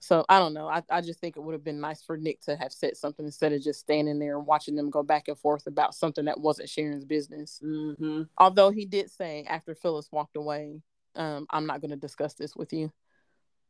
[0.00, 0.68] So I don't know.
[0.68, 3.24] I, I just think it would have been nice for Nick to have said something
[3.24, 6.40] instead of just standing there and watching them go back and forth about something that
[6.40, 7.60] wasn't Sharon's business.
[7.64, 8.22] Mm-hmm.
[8.38, 10.80] Although he did say after Phyllis walked away,
[11.14, 12.92] um, I'm not going to discuss this with you.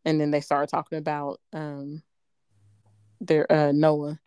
[0.05, 2.03] And then they started talking about um,
[3.21, 4.19] their uh, Noah.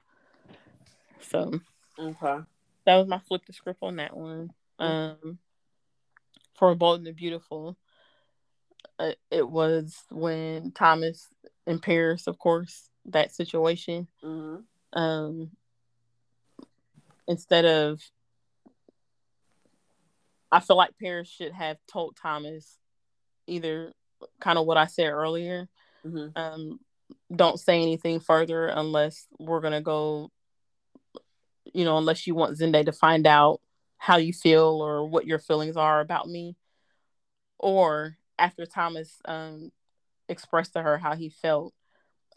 [1.21, 1.59] So
[1.97, 2.39] okay,
[2.85, 4.51] that was my flip the script on that one.
[4.79, 5.39] Um,
[6.57, 7.77] for Bold and Beautiful,
[8.97, 11.27] uh, it was when Thomas
[11.67, 14.07] in Paris, of course, that situation.
[14.23, 14.99] Mm-hmm.
[14.99, 15.51] Um,
[17.27, 18.01] instead of,
[20.51, 22.77] I feel like Paris should have told Thomas
[23.45, 23.93] either
[24.39, 25.67] kind of what I said earlier.
[26.05, 26.37] Mm-hmm.
[26.39, 26.79] Um,
[27.33, 30.31] don't say anything further unless we're gonna go.
[31.71, 33.61] You know, unless you want Zende to find out
[33.99, 36.55] how you feel or what your feelings are about me
[37.59, 39.71] or after thomas um,
[40.29, 41.73] expressed to her how he felt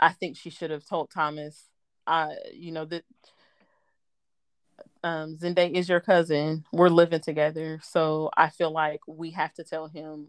[0.01, 1.69] i think she should have told thomas
[2.07, 3.05] uh, you know that
[5.05, 6.65] um, Zende is your cousin.
[6.73, 7.81] We're living together.
[7.83, 10.29] So I feel like we have to tell him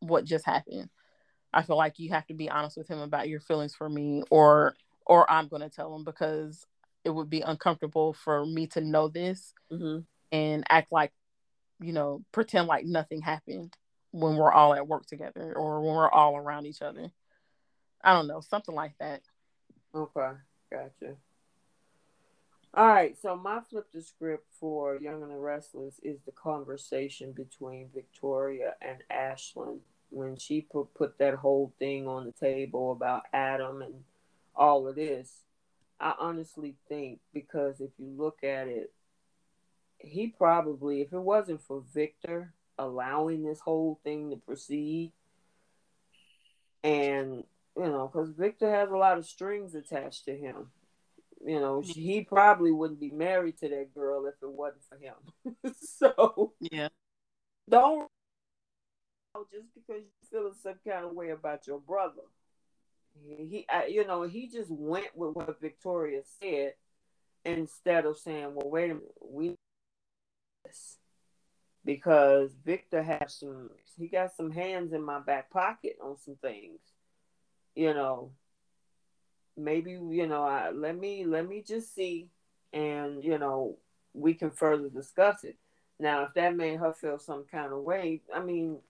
[0.00, 0.90] what just happened.
[1.52, 4.22] I feel like you have to be honest with him about your feelings for me
[4.30, 4.74] or
[5.06, 6.66] or I'm going to tell him because
[7.04, 10.00] it would be uncomfortable for me to know this mm-hmm
[10.30, 11.10] and act like,
[11.80, 13.74] you know, pretend like nothing happened
[14.10, 17.10] when we're all at work together or when we're all around each other.
[18.02, 19.22] I don't know, something like that.
[19.94, 20.30] Okay,
[20.70, 21.16] gotcha.
[22.74, 27.32] All right, so my flip the script for Young and the Restless is the conversation
[27.32, 29.78] between Victoria and Ashlyn
[30.10, 34.04] when she put, put that whole thing on the table about Adam and
[34.54, 35.44] all of this.
[35.98, 38.92] I honestly think because if you look at it,
[39.98, 45.12] he probably, if it wasn't for Victor allowing this whole thing to proceed,
[46.82, 47.44] and
[47.76, 50.70] you know, because Victor has a lot of strings attached to him.
[51.44, 55.74] You know, he probably wouldn't be married to that girl if it wasn't for him.
[55.80, 56.88] so yeah,
[57.68, 58.08] don't
[59.52, 62.22] just because you feel some kind of way about your brother.
[63.26, 66.74] He, I, you know, he just went with what Victoria said
[67.44, 69.56] instead of saying, "Well, wait a minute, we
[71.88, 76.80] because Victor has some he got some hands in my back pocket on some things.
[77.74, 78.32] You know,
[79.56, 82.28] maybe you know, I, let me let me just see
[82.74, 83.78] and you know,
[84.12, 85.56] we can further discuss it.
[85.98, 88.80] Now, if that made her feel some kind of way, I mean,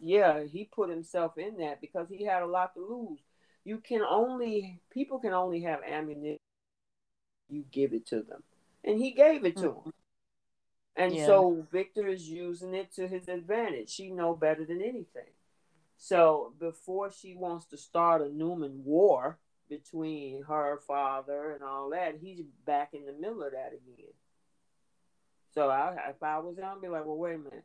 [0.00, 3.20] yeah, he put himself in that because he had a lot to lose.
[3.62, 6.40] You can only people can only have ammunition
[7.48, 8.42] you give it to them.
[8.82, 9.88] And he gave it to mm-hmm.
[9.88, 9.92] him.
[10.96, 11.26] And yeah.
[11.26, 13.90] so Victor is using it to his advantage.
[13.90, 15.32] She know better than anything.
[15.96, 19.38] So before she wants to start a Newman war
[19.68, 24.12] between her father and all that, he's back in the middle of that again.
[25.54, 27.64] So I, if I was him, I'd be like, well, wait a minute.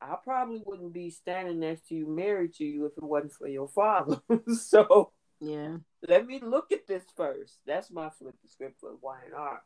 [0.00, 3.48] I probably wouldn't be standing next to you, married to you, if it wasn't for
[3.48, 4.20] your father.
[4.54, 5.76] so yeah,
[6.06, 7.58] let me look at this first.
[7.66, 9.62] That's my flip the script for Y&R.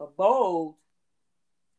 [0.00, 0.76] A bold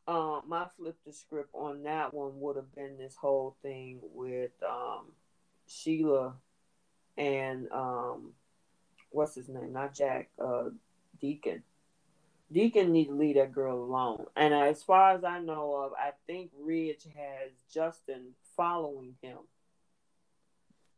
[0.07, 4.51] um, my flip the script on that one would have been this whole thing with
[4.67, 5.11] um,
[5.67, 6.35] Sheila
[7.17, 8.33] and um,
[9.11, 9.73] what's his name?
[9.73, 10.29] Not Jack.
[10.43, 10.69] Uh,
[11.21, 11.63] Deacon.
[12.51, 14.25] Deacon need to leave that girl alone.
[14.35, 19.37] And as far as I know of, I think Ridge has Justin following him.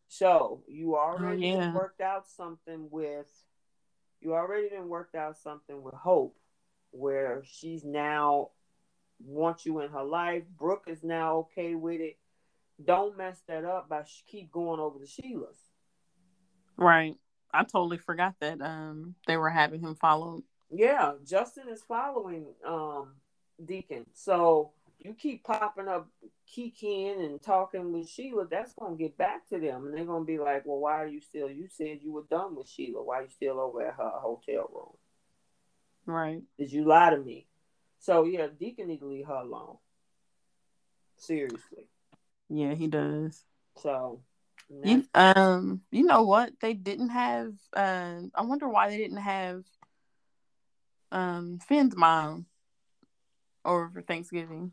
[0.08, 1.74] So you already oh, yeah.
[1.74, 3.28] worked out something with
[4.22, 6.36] you already done worked out something with Hope
[6.92, 8.50] where she's now
[9.24, 10.44] wants you in her life.
[10.58, 12.18] Brooke is now okay with it.
[12.84, 15.58] don't mess that up by sh- keep going over to Sheila's.
[16.78, 17.16] Right.
[17.54, 20.44] I totally forgot that um they were having him followed.
[20.70, 23.16] Yeah, Justin is following um
[23.64, 24.06] Deacon.
[24.14, 26.10] So you keep popping up
[26.54, 30.38] Kikiing and talking with Sheila, that's gonna get back to them, and they're gonna be
[30.38, 31.50] like, "Well, why are you still?
[31.50, 33.04] You said you were done with Sheila.
[33.04, 34.98] Why are you still over at her hotel room?
[36.06, 36.42] Right?
[36.58, 37.48] Did you lie to me?"
[38.06, 39.78] So yeah, Deacon need to leave her alone.
[41.18, 41.88] Seriously.
[42.50, 43.44] Yeah, he does.
[43.82, 44.22] So.
[44.84, 46.54] You um, you know what?
[46.60, 47.54] They didn't have.
[47.76, 49.64] Uh, I wonder why they didn't have
[51.12, 52.46] um Finn's mom
[53.64, 54.72] over for Thanksgiving.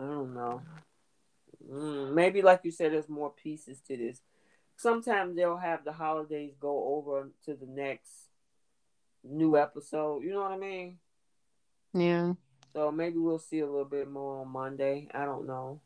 [0.00, 0.62] I don't know.
[1.70, 4.20] Mm, maybe, like you said, there's more pieces to this.
[4.76, 8.10] Sometimes they'll have the holidays go over to the next
[9.24, 10.22] new episode.
[10.22, 10.98] You know what I mean?
[11.96, 12.34] Yeah.
[12.74, 15.08] So maybe we'll see a little bit more on Monday.
[15.14, 15.80] I don't know.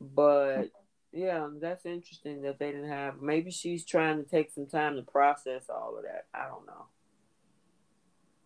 [0.00, 0.70] But
[1.12, 3.22] yeah, that's interesting that they didn't have.
[3.22, 6.26] Maybe she's trying to take some time to process all of that.
[6.34, 6.86] I don't know.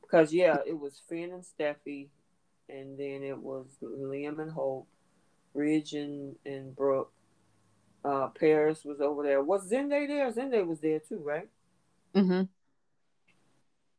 [0.02, 2.08] Because yeah, it was Finn and Steffy,
[2.68, 4.86] and then it was Liam and Hope,
[5.54, 7.12] Ridge and and Brooke.
[8.04, 9.42] Uh, Paris was over there.
[9.42, 10.30] Was Zende there?
[10.30, 11.48] Zende was there too, right?
[12.14, 12.42] Mm-hmm.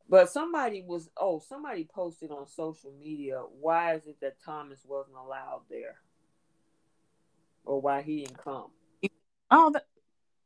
[0.09, 5.17] But somebody was oh somebody posted on social media why is it that Thomas wasn't
[5.17, 5.99] allowed there,
[7.65, 8.71] or why he didn't come?
[9.51, 9.85] Oh, that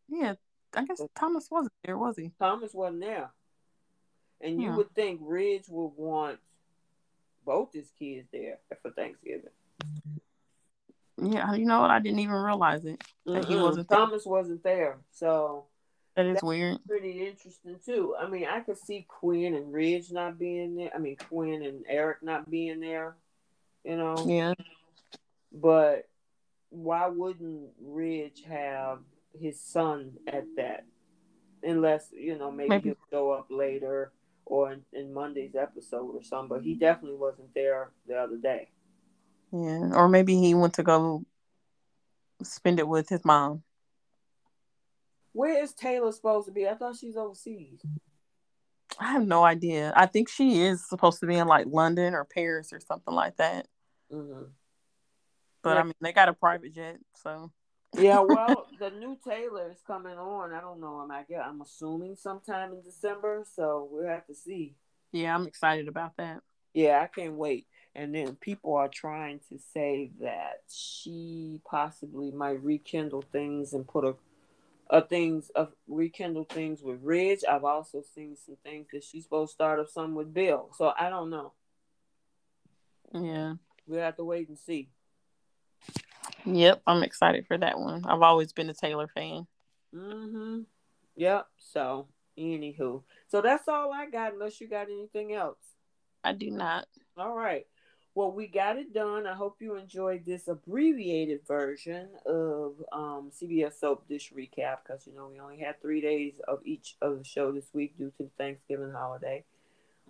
[0.09, 0.33] yeah.
[0.75, 2.31] I guess Thomas wasn't there, was he?
[2.39, 3.29] Thomas wasn't there.
[4.39, 4.77] And you Hmm.
[4.77, 6.39] would think Ridge would want
[7.45, 9.49] both his kids there for Thanksgiving.
[11.21, 11.91] Yeah, you know what?
[11.91, 13.03] I didn't even realize it.
[13.25, 13.99] That he wasn't there.
[13.99, 14.97] Thomas wasn't there.
[15.11, 15.65] So
[16.15, 16.77] That is That's weird.
[16.87, 18.15] pretty interesting too.
[18.19, 20.91] I mean, I could see Quinn and Ridge not being there.
[20.93, 23.15] I mean, Quinn and Eric not being there.
[23.85, 24.53] You know, Yeah.
[25.53, 26.07] but
[26.69, 28.99] why wouldn't Ridge have
[29.39, 30.85] his son at that?
[31.63, 32.89] Unless you know, maybe, Maybe.
[32.89, 34.11] he'll show up later
[34.45, 36.49] or in, in Monday's episode or something.
[36.57, 38.69] But he definitely wasn't there the other day.
[39.53, 39.91] Yeah.
[39.93, 41.23] Or maybe he went to go
[42.43, 43.63] spend it with his mom.
[45.33, 46.67] Where is Taylor supposed to be?
[46.67, 47.81] I thought she's overseas.
[48.99, 49.93] I have no idea.
[49.95, 53.37] I think she is supposed to be in like London or Paris or something like
[53.37, 53.67] that.
[54.11, 54.43] hmm
[55.63, 55.79] But Yeah.
[55.79, 57.51] I mean, they got a private jet, so
[57.97, 60.53] Yeah, well, the new Taylor is coming on.
[60.53, 60.95] I don't know.
[60.99, 64.75] I'm I guess I'm assuming sometime in December, so we'll have to see.
[65.13, 66.41] yeah, I'm excited about that.
[66.73, 67.67] Yeah, I can't wait.
[67.95, 74.05] And then people are trying to say that she possibly might rekindle things and put
[74.05, 74.15] a,
[74.91, 77.43] a things of rekindle things with Ridge.
[77.49, 80.69] I've also seen some things that she's supposed to start up some with Bill.
[80.77, 81.53] So I don't know.
[83.13, 83.53] Yeah.
[83.87, 84.89] We'll have to wait and see.
[86.45, 88.05] Yep, I'm excited for that one.
[88.05, 89.47] I've always been a Taylor fan.
[89.95, 90.61] Mm-hmm.
[91.15, 91.47] Yep.
[91.57, 92.07] So
[92.37, 93.03] anywho.
[93.27, 95.59] So that's all I got unless you got anything else.
[96.23, 96.87] I do not.
[97.17, 97.65] All right.
[98.13, 99.25] Well, we got it done.
[99.25, 105.15] I hope you enjoyed this abbreviated version of um, CBS Soap Dish Recap because, you
[105.15, 108.23] know, we only had three days of each of the show this week due to
[108.23, 109.45] the Thanksgiving holiday.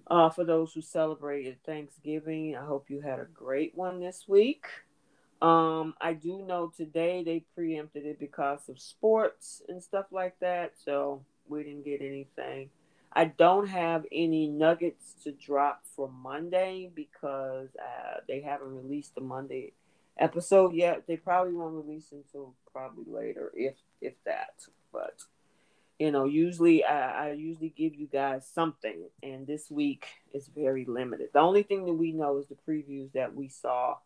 [0.08, 4.66] Uh, for those who celebrated Thanksgiving, I hope you had a great one this week.
[5.40, 10.74] Um, I do know today they preempted it because of sports and stuff like that,
[10.84, 12.72] so we didn't get anything.
[13.14, 19.22] I don't have any nuggets to drop for Monday because uh, they haven't released the
[19.22, 19.74] Monday
[20.18, 21.04] episode yet.
[21.08, 24.66] They probably won't release until probably later, if if that.
[24.94, 25.24] But
[26.00, 30.86] you know, usually I, I usually give you guys something, and this week is very
[30.86, 31.30] limited.
[31.34, 33.98] The only thing that we know is the previews that we saw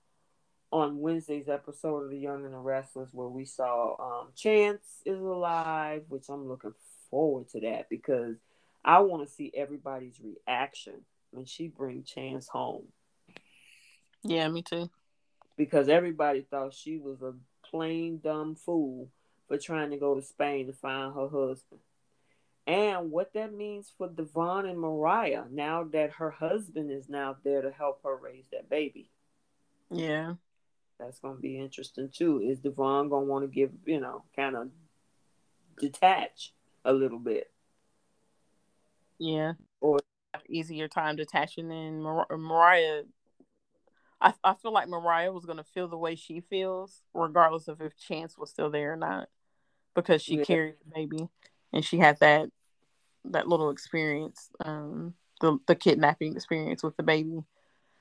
[0.71, 5.19] on Wednesday's episode of The Young and the Restless, where we saw um, Chance is
[5.19, 6.73] alive, which I'm looking
[7.09, 8.35] forward to that because
[8.87, 11.01] I want to see everybody's reaction
[11.31, 12.85] when she bring Chance home
[14.23, 14.89] Yeah, me too.
[15.57, 17.33] because everybody thought she was a
[17.67, 19.09] plain dumb fool
[19.47, 21.81] for trying to go to Spain to find her husband.
[22.67, 27.61] And what that means for Devon and Mariah now that her husband is now there
[27.61, 29.09] to help her raise that baby.
[29.91, 30.35] Yeah.
[30.99, 32.41] That's going to be interesting too.
[32.41, 34.69] Is Devon going to want to give, you know, kind of
[35.79, 36.53] detach
[36.85, 37.51] a little bit?
[39.19, 39.53] Yeah.
[39.81, 39.99] Or-
[40.33, 43.03] Have easier time detaching than Mar- Mariah.
[44.21, 47.81] I, I feel like Mariah was going to feel the way she feels, regardless of
[47.81, 49.29] if Chance was still there or not,
[49.93, 50.43] because she Yeah.
[50.45, 51.29] carried the baby
[51.73, 52.49] and she had that
[53.27, 57.43] that little experience, um, the the kidnapping experience with the baby.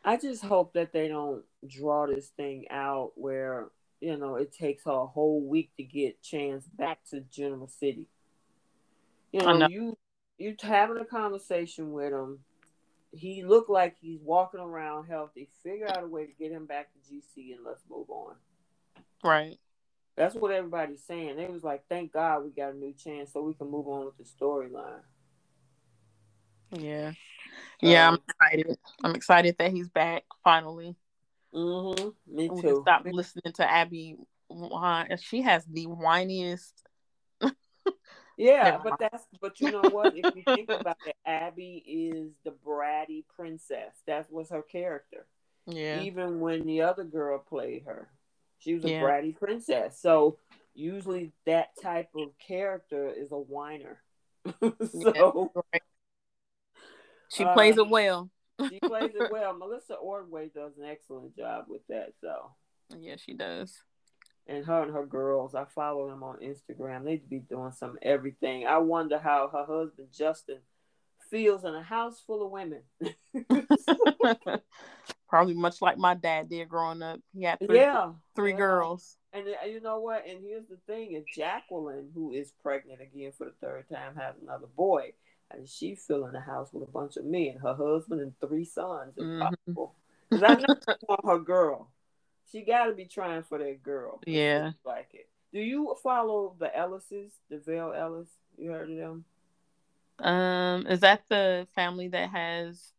[0.05, 3.71] I just hope that they don't draw this thing out where
[4.01, 8.07] you know, it takes her a whole week to get Chance back to Genoa City.
[9.33, 9.69] You know, know.
[9.69, 9.97] you
[10.45, 12.41] you having a conversation with him.
[13.13, 15.49] He looked like he's walking around healthy.
[15.63, 18.35] Figure out a way to get him back to GC and let's move on.
[19.23, 19.59] Right.
[20.17, 21.37] That's what everybody's saying.
[21.37, 24.05] They was like, "Thank God we got a new chance, so we can move on
[24.05, 25.01] with the storyline."
[26.71, 27.13] Yeah,
[27.81, 28.79] yeah, I'm excited.
[29.03, 30.95] I'm excited that he's back finally.
[31.53, 32.11] Mm-hmm.
[32.29, 32.81] Me too.
[32.83, 34.17] Stop listening to Abby.
[35.21, 36.73] She has the whiniest.
[38.37, 40.15] yeah, but that's but you know what?
[40.17, 43.95] if you think about it, Abby is the bratty princess.
[44.07, 45.27] That was her character.
[45.67, 46.03] Yeah.
[46.03, 48.11] Even when the other girl played her,
[48.59, 49.01] she was a yeah.
[49.01, 49.99] bratty princess.
[49.99, 50.37] So
[50.75, 54.03] usually that type of character is a whiner.
[54.61, 55.83] so yeah, right.
[57.31, 58.29] she uh, plays it well
[58.69, 59.57] she plays it well.
[59.57, 62.13] Melissa Ordway does an excellent job with that.
[62.21, 62.51] So
[62.99, 63.83] yeah, she does.
[64.47, 67.05] And her and her girls, I follow them on Instagram.
[67.05, 68.67] They'd be doing some everything.
[68.67, 70.59] I wonder how her husband Justin
[71.31, 72.83] feels in a house full of women.
[75.29, 77.21] Probably much like my dad did growing up.
[77.35, 78.57] He had three, yeah, three yeah.
[78.57, 79.17] girls.
[79.33, 80.27] And uh, you know what?
[80.29, 84.37] And here's the thing: if Jacqueline, who is pregnant again for the third time, has
[84.41, 85.13] another boy,
[85.51, 88.65] and she fill in the house with a bunch of men, her husband and three
[88.65, 89.43] sons, if mm-hmm.
[89.43, 89.95] possible.
[90.31, 90.55] Because I
[91.09, 91.91] know her girl.
[92.51, 94.21] She got to be trying for that girl.
[94.27, 95.29] Yeah, like it.
[95.53, 98.29] Do you follow the Ellises, DeVale Ellis?
[98.57, 99.25] You heard of them?
[100.19, 102.93] Um, is that the family that has?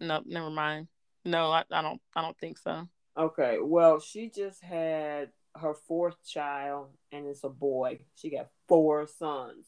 [0.00, 0.88] No, never mind.
[1.24, 2.00] No, I, I don't.
[2.14, 2.88] I don't think so.
[3.16, 8.00] Okay, well, she just had her fourth child, and it's a boy.
[8.14, 9.66] She got four sons.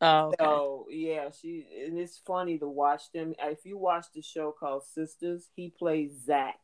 [0.00, 0.36] Oh, okay.
[0.38, 3.34] so yeah, she and it's funny to watch them.
[3.40, 6.60] If you watch the show called Sistas, he plays Zach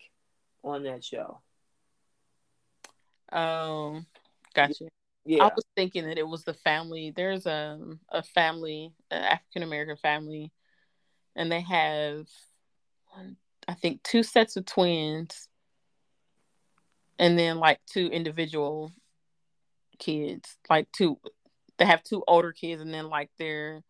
[0.65, 1.41] on that show.
[3.32, 4.01] Oh,
[4.55, 4.86] gotcha.
[5.24, 7.12] Yeah, I was thinking that it was the family.
[7.15, 7.78] There's a
[8.11, 10.53] a family, an African American family,
[11.35, 12.27] and they have,
[13.66, 15.49] I think, two sets of twins,
[17.19, 18.93] and then like two individual
[19.99, 21.19] kids, like two
[21.78, 23.82] they have two older kids and then like their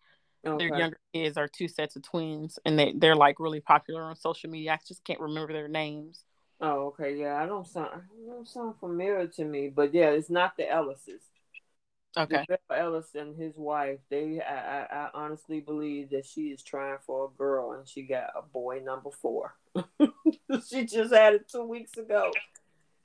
[0.47, 0.69] okay.
[0.69, 4.17] their younger kids are two sets of twins and they they're like really popular on
[4.17, 4.73] social media.
[4.73, 6.25] I just can't remember their names.
[6.61, 10.31] Oh, okay, yeah, I don't sound I don't sound familiar to me, but yeah, it's
[10.31, 11.23] not the Ellises.
[12.17, 16.63] Okay, Bill Ellis and his wife, they I, I, I honestly believe that she is
[16.63, 19.55] trying for a girl and she got a boy number four.
[20.69, 22.31] she just had it two weeks ago.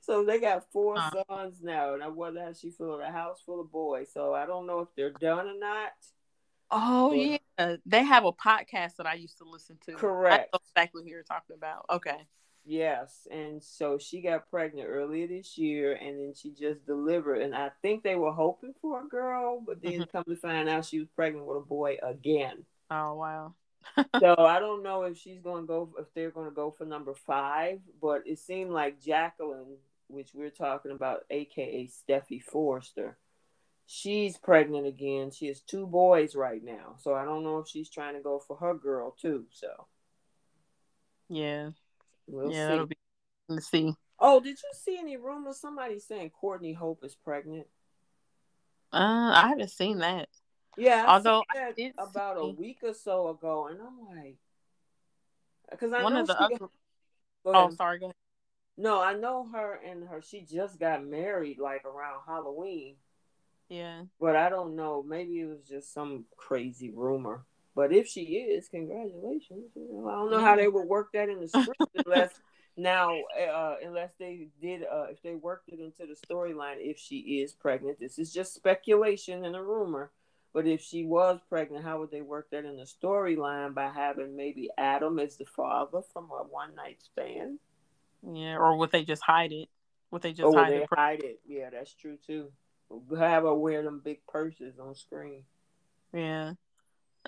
[0.00, 3.42] So they got four uh, sons now, and I wonder how she filled A house
[3.44, 4.08] full of boys.
[4.12, 5.92] So I don't know if they're done or not.
[6.70, 7.40] Oh but...
[7.58, 9.92] yeah, they have a podcast that I used to listen to.
[9.94, 10.54] Correct.
[10.54, 11.84] exactly who you're talking about.
[11.90, 12.26] Okay.
[12.70, 17.42] Yes, and so she got pregnant earlier this year, and then she just delivered.
[17.42, 20.10] And I think they were hoping for a girl, but then mm-hmm.
[20.12, 22.64] come to find out she was pregnant with a boy again.
[22.88, 23.54] Oh wow.
[24.20, 26.84] so I don't know if she's going to go if they're going to go for
[26.84, 33.16] number five, but it seemed like Jacqueline which we're talking about, aka Steffy Forrester.
[33.86, 35.32] She's pregnant again.
[35.32, 36.94] She has two boys right now.
[36.98, 39.46] So I don't know if she's trying to go for her girl too.
[39.50, 39.88] So
[41.28, 41.70] Yeah.
[42.30, 42.72] We'll yeah, see.
[42.74, 42.96] It'll be
[43.50, 43.94] to see.
[44.18, 45.60] Oh, did you see any rumors?
[45.60, 47.66] Somebody saying Courtney Hope is pregnant.
[48.92, 50.28] Uh, I haven't seen that.
[50.76, 52.42] Yeah, I although I did about see...
[52.42, 54.36] a week or so ago, and I'm like,
[55.70, 56.54] because I one know of the she...
[56.54, 56.66] other.
[57.44, 57.98] Oh, sorry.
[57.98, 58.14] Go ahead.
[58.76, 60.22] No, I know her and her.
[60.22, 62.96] She just got married like around Halloween.
[63.68, 64.02] Yeah.
[64.20, 65.02] But I don't know.
[65.06, 67.44] Maybe it was just some crazy rumor.
[67.80, 69.70] But if she is, congratulations.
[69.74, 72.30] You know, I don't know how they would work that in the script unless
[72.76, 73.16] now,
[73.50, 77.54] uh, unless they did, uh, if they worked it into the storyline, if she is
[77.54, 77.98] pregnant.
[77.98, 80.10] This is just speculation and a rumor.
[80.52, 84.36] But if she was pregnant, how would they work that in the storyline by having
[84.36, 87.60] maybe Adam as the father from a one night stand?
[88.30, 89.70] Yeah, or would they just hide it?
[90.10, 90.88] Would they just or hide they it?
[90.94, 91.40] hide it?
[91.48, 92.52] Yeah, that's true too.
[93.16, 95.44] Have her wear them big purses on screen.
[96.12, 96.52] Yeah.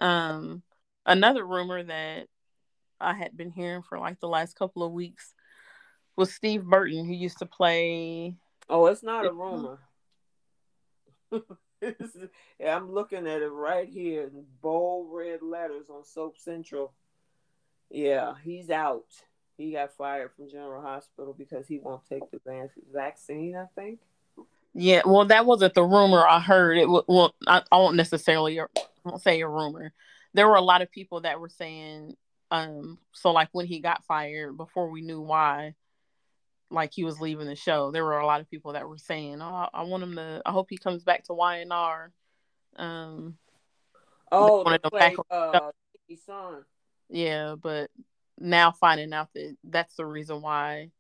[0.00, 0.62] Um,
[1.06, 2.26] another rumor that
[3.00, 5.34] I had been hearing for like the last couple of weeks
[6.16, 8.36] was Steve Burton, who used to play.
[8.68, 9.78] Oh, it's not a rumor.
[11.32, 16.92] yeah, I'm looking at it right here in bold red letters on Soap Central.
[17.90, 19.06] Yeah, he's out
[19.56, 22.40] he got fired from General Hospital because he won't take the
[22.92, 23.56] vaccine.
[23.56, 24.00] I think.
[24.74, 26.78] Yeah, well, that wasn't the rumor I heard.
[26.78, 28.58] It well, I, I won't necessarily
[29.04, 29.92] won't say a rumor.
[30.34, 32.16] There were a lot of people that were saying,
[32.50, 35.74] um, so like when he got fired, before we knew why,
[36.70, 37.90] like he was leaving the show.
[37.90, 40.42] There were a lot of people that were saying, "Oh, I want him to.
[40.44, 42.08] I hope he comes back to YNR."
[42.76, 43.36] Um,
[44.30, 45.70] oh, to play, uh.
[47.08, 47.90] Yeah, but
[48.38, 50.90] now finding out that that's the reason why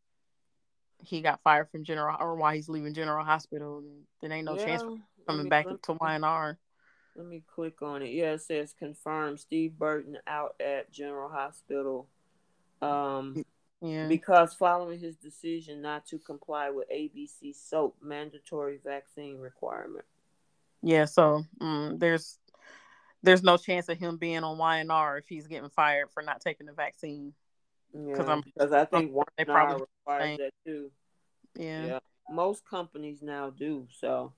[1.02, 3.82] he got fired from General or why he's leaving General Hospital,
[4.20, 4.82] there ain't no yeah, chance
[5.26, 6.56] coming back to YNR.
[7.14, 8.10] Let me click on it.
[8.10, 12.08] Yeah, it says confirmed Steve Burton out at General Hospital.
[12.80, 13.44] Um,
[13.82, 14.06] yeah.
[14.06, 20.04] Because following his decision not to comply with ABC soap mandatory vaccine requirement.
[20.82, 22.38] Yeah, so um, there's
[23.22, 26.66] there's no chance of him being on YNR if he's getting fired for not taking
[26.66, 27.32] the vaccine.
[27.92, 30.90] Because yeah, because I think they probably requires that too.
[31.54, 31.86] Yeah.
[31.86, 31.98] yeah,
[32.30, 34.32] most companies now do so.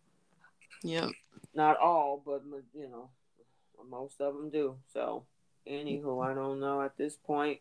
[0.83, 1.09] Yeah,
[1.55, 2.43] not all, but
[2.75, 3.11] you know,
[3.89, 4.77] most of them do.
[4.93, 5.25] So,
[5.69, 7.61] anywho, I don't know at this point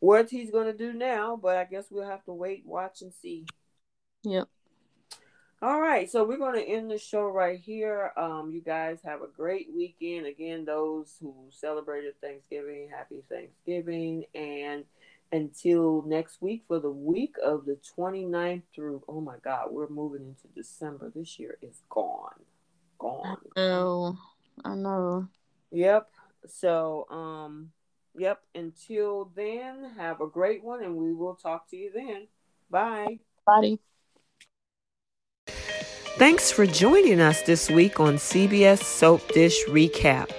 [0.00, 3.12] what he's going to do now, but I guess we'll have to wait, watch, and
[3.12, 3.46] see.
[4.22, 4.48] Yep.
[5.62, 8.12] All right, so we're going to end the show right here.
[8.18, 10.26] Um, you guys have a great weekend.
[10.26, 14.24] Again, those who celebrated Thanksgiving, happy Thanksgiving.
[14.34, 14.84] And
[15.34, 20.22] until next week for the week of the 29th through, oh my God, we're moving
[20.22, 21.12] into December.
[21.14, 22.40] This year is gone.
[22.98, 23.38] Gone.
[23.56, 24.16] Oh,
[24.64, 25.28] I know.
[25.70, 26.08] Yep.
[26.46, 27.70] So, um,
[28.16, 28.40] Yep.
[28.54, 32.28] Until then, have a great one and we will talk to you then.
[32.70, 33.18] Bye.
[33.46, 33.78] Bye.
[36.16, 40.30] Thanks for joining us this week on CBS Soap Dish Recap.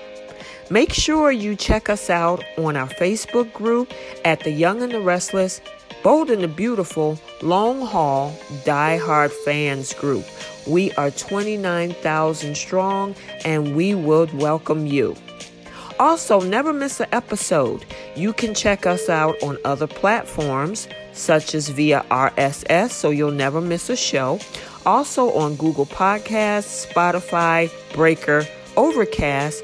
[0.71, 3.93] Make sure you check us out on our Facebook group
[4.23, 5.61] at The Young and the Restless,
[6.01, 10.25] Bold and the Beautiful, Long Haul, Die Hard Fans Group.
[10.65, 15.15] We are 29,000 strong and we would welcome you.
[15.99, 17.85] Also, never miss an episode.
[18.15, 23.61] You can check us out on other platforms, such as via RSS, so you'll never
[23.61, 24.39] miss a show.
[24.83, 29.63] Also on Google Podcasts, Spotify, Breaker, Overcast,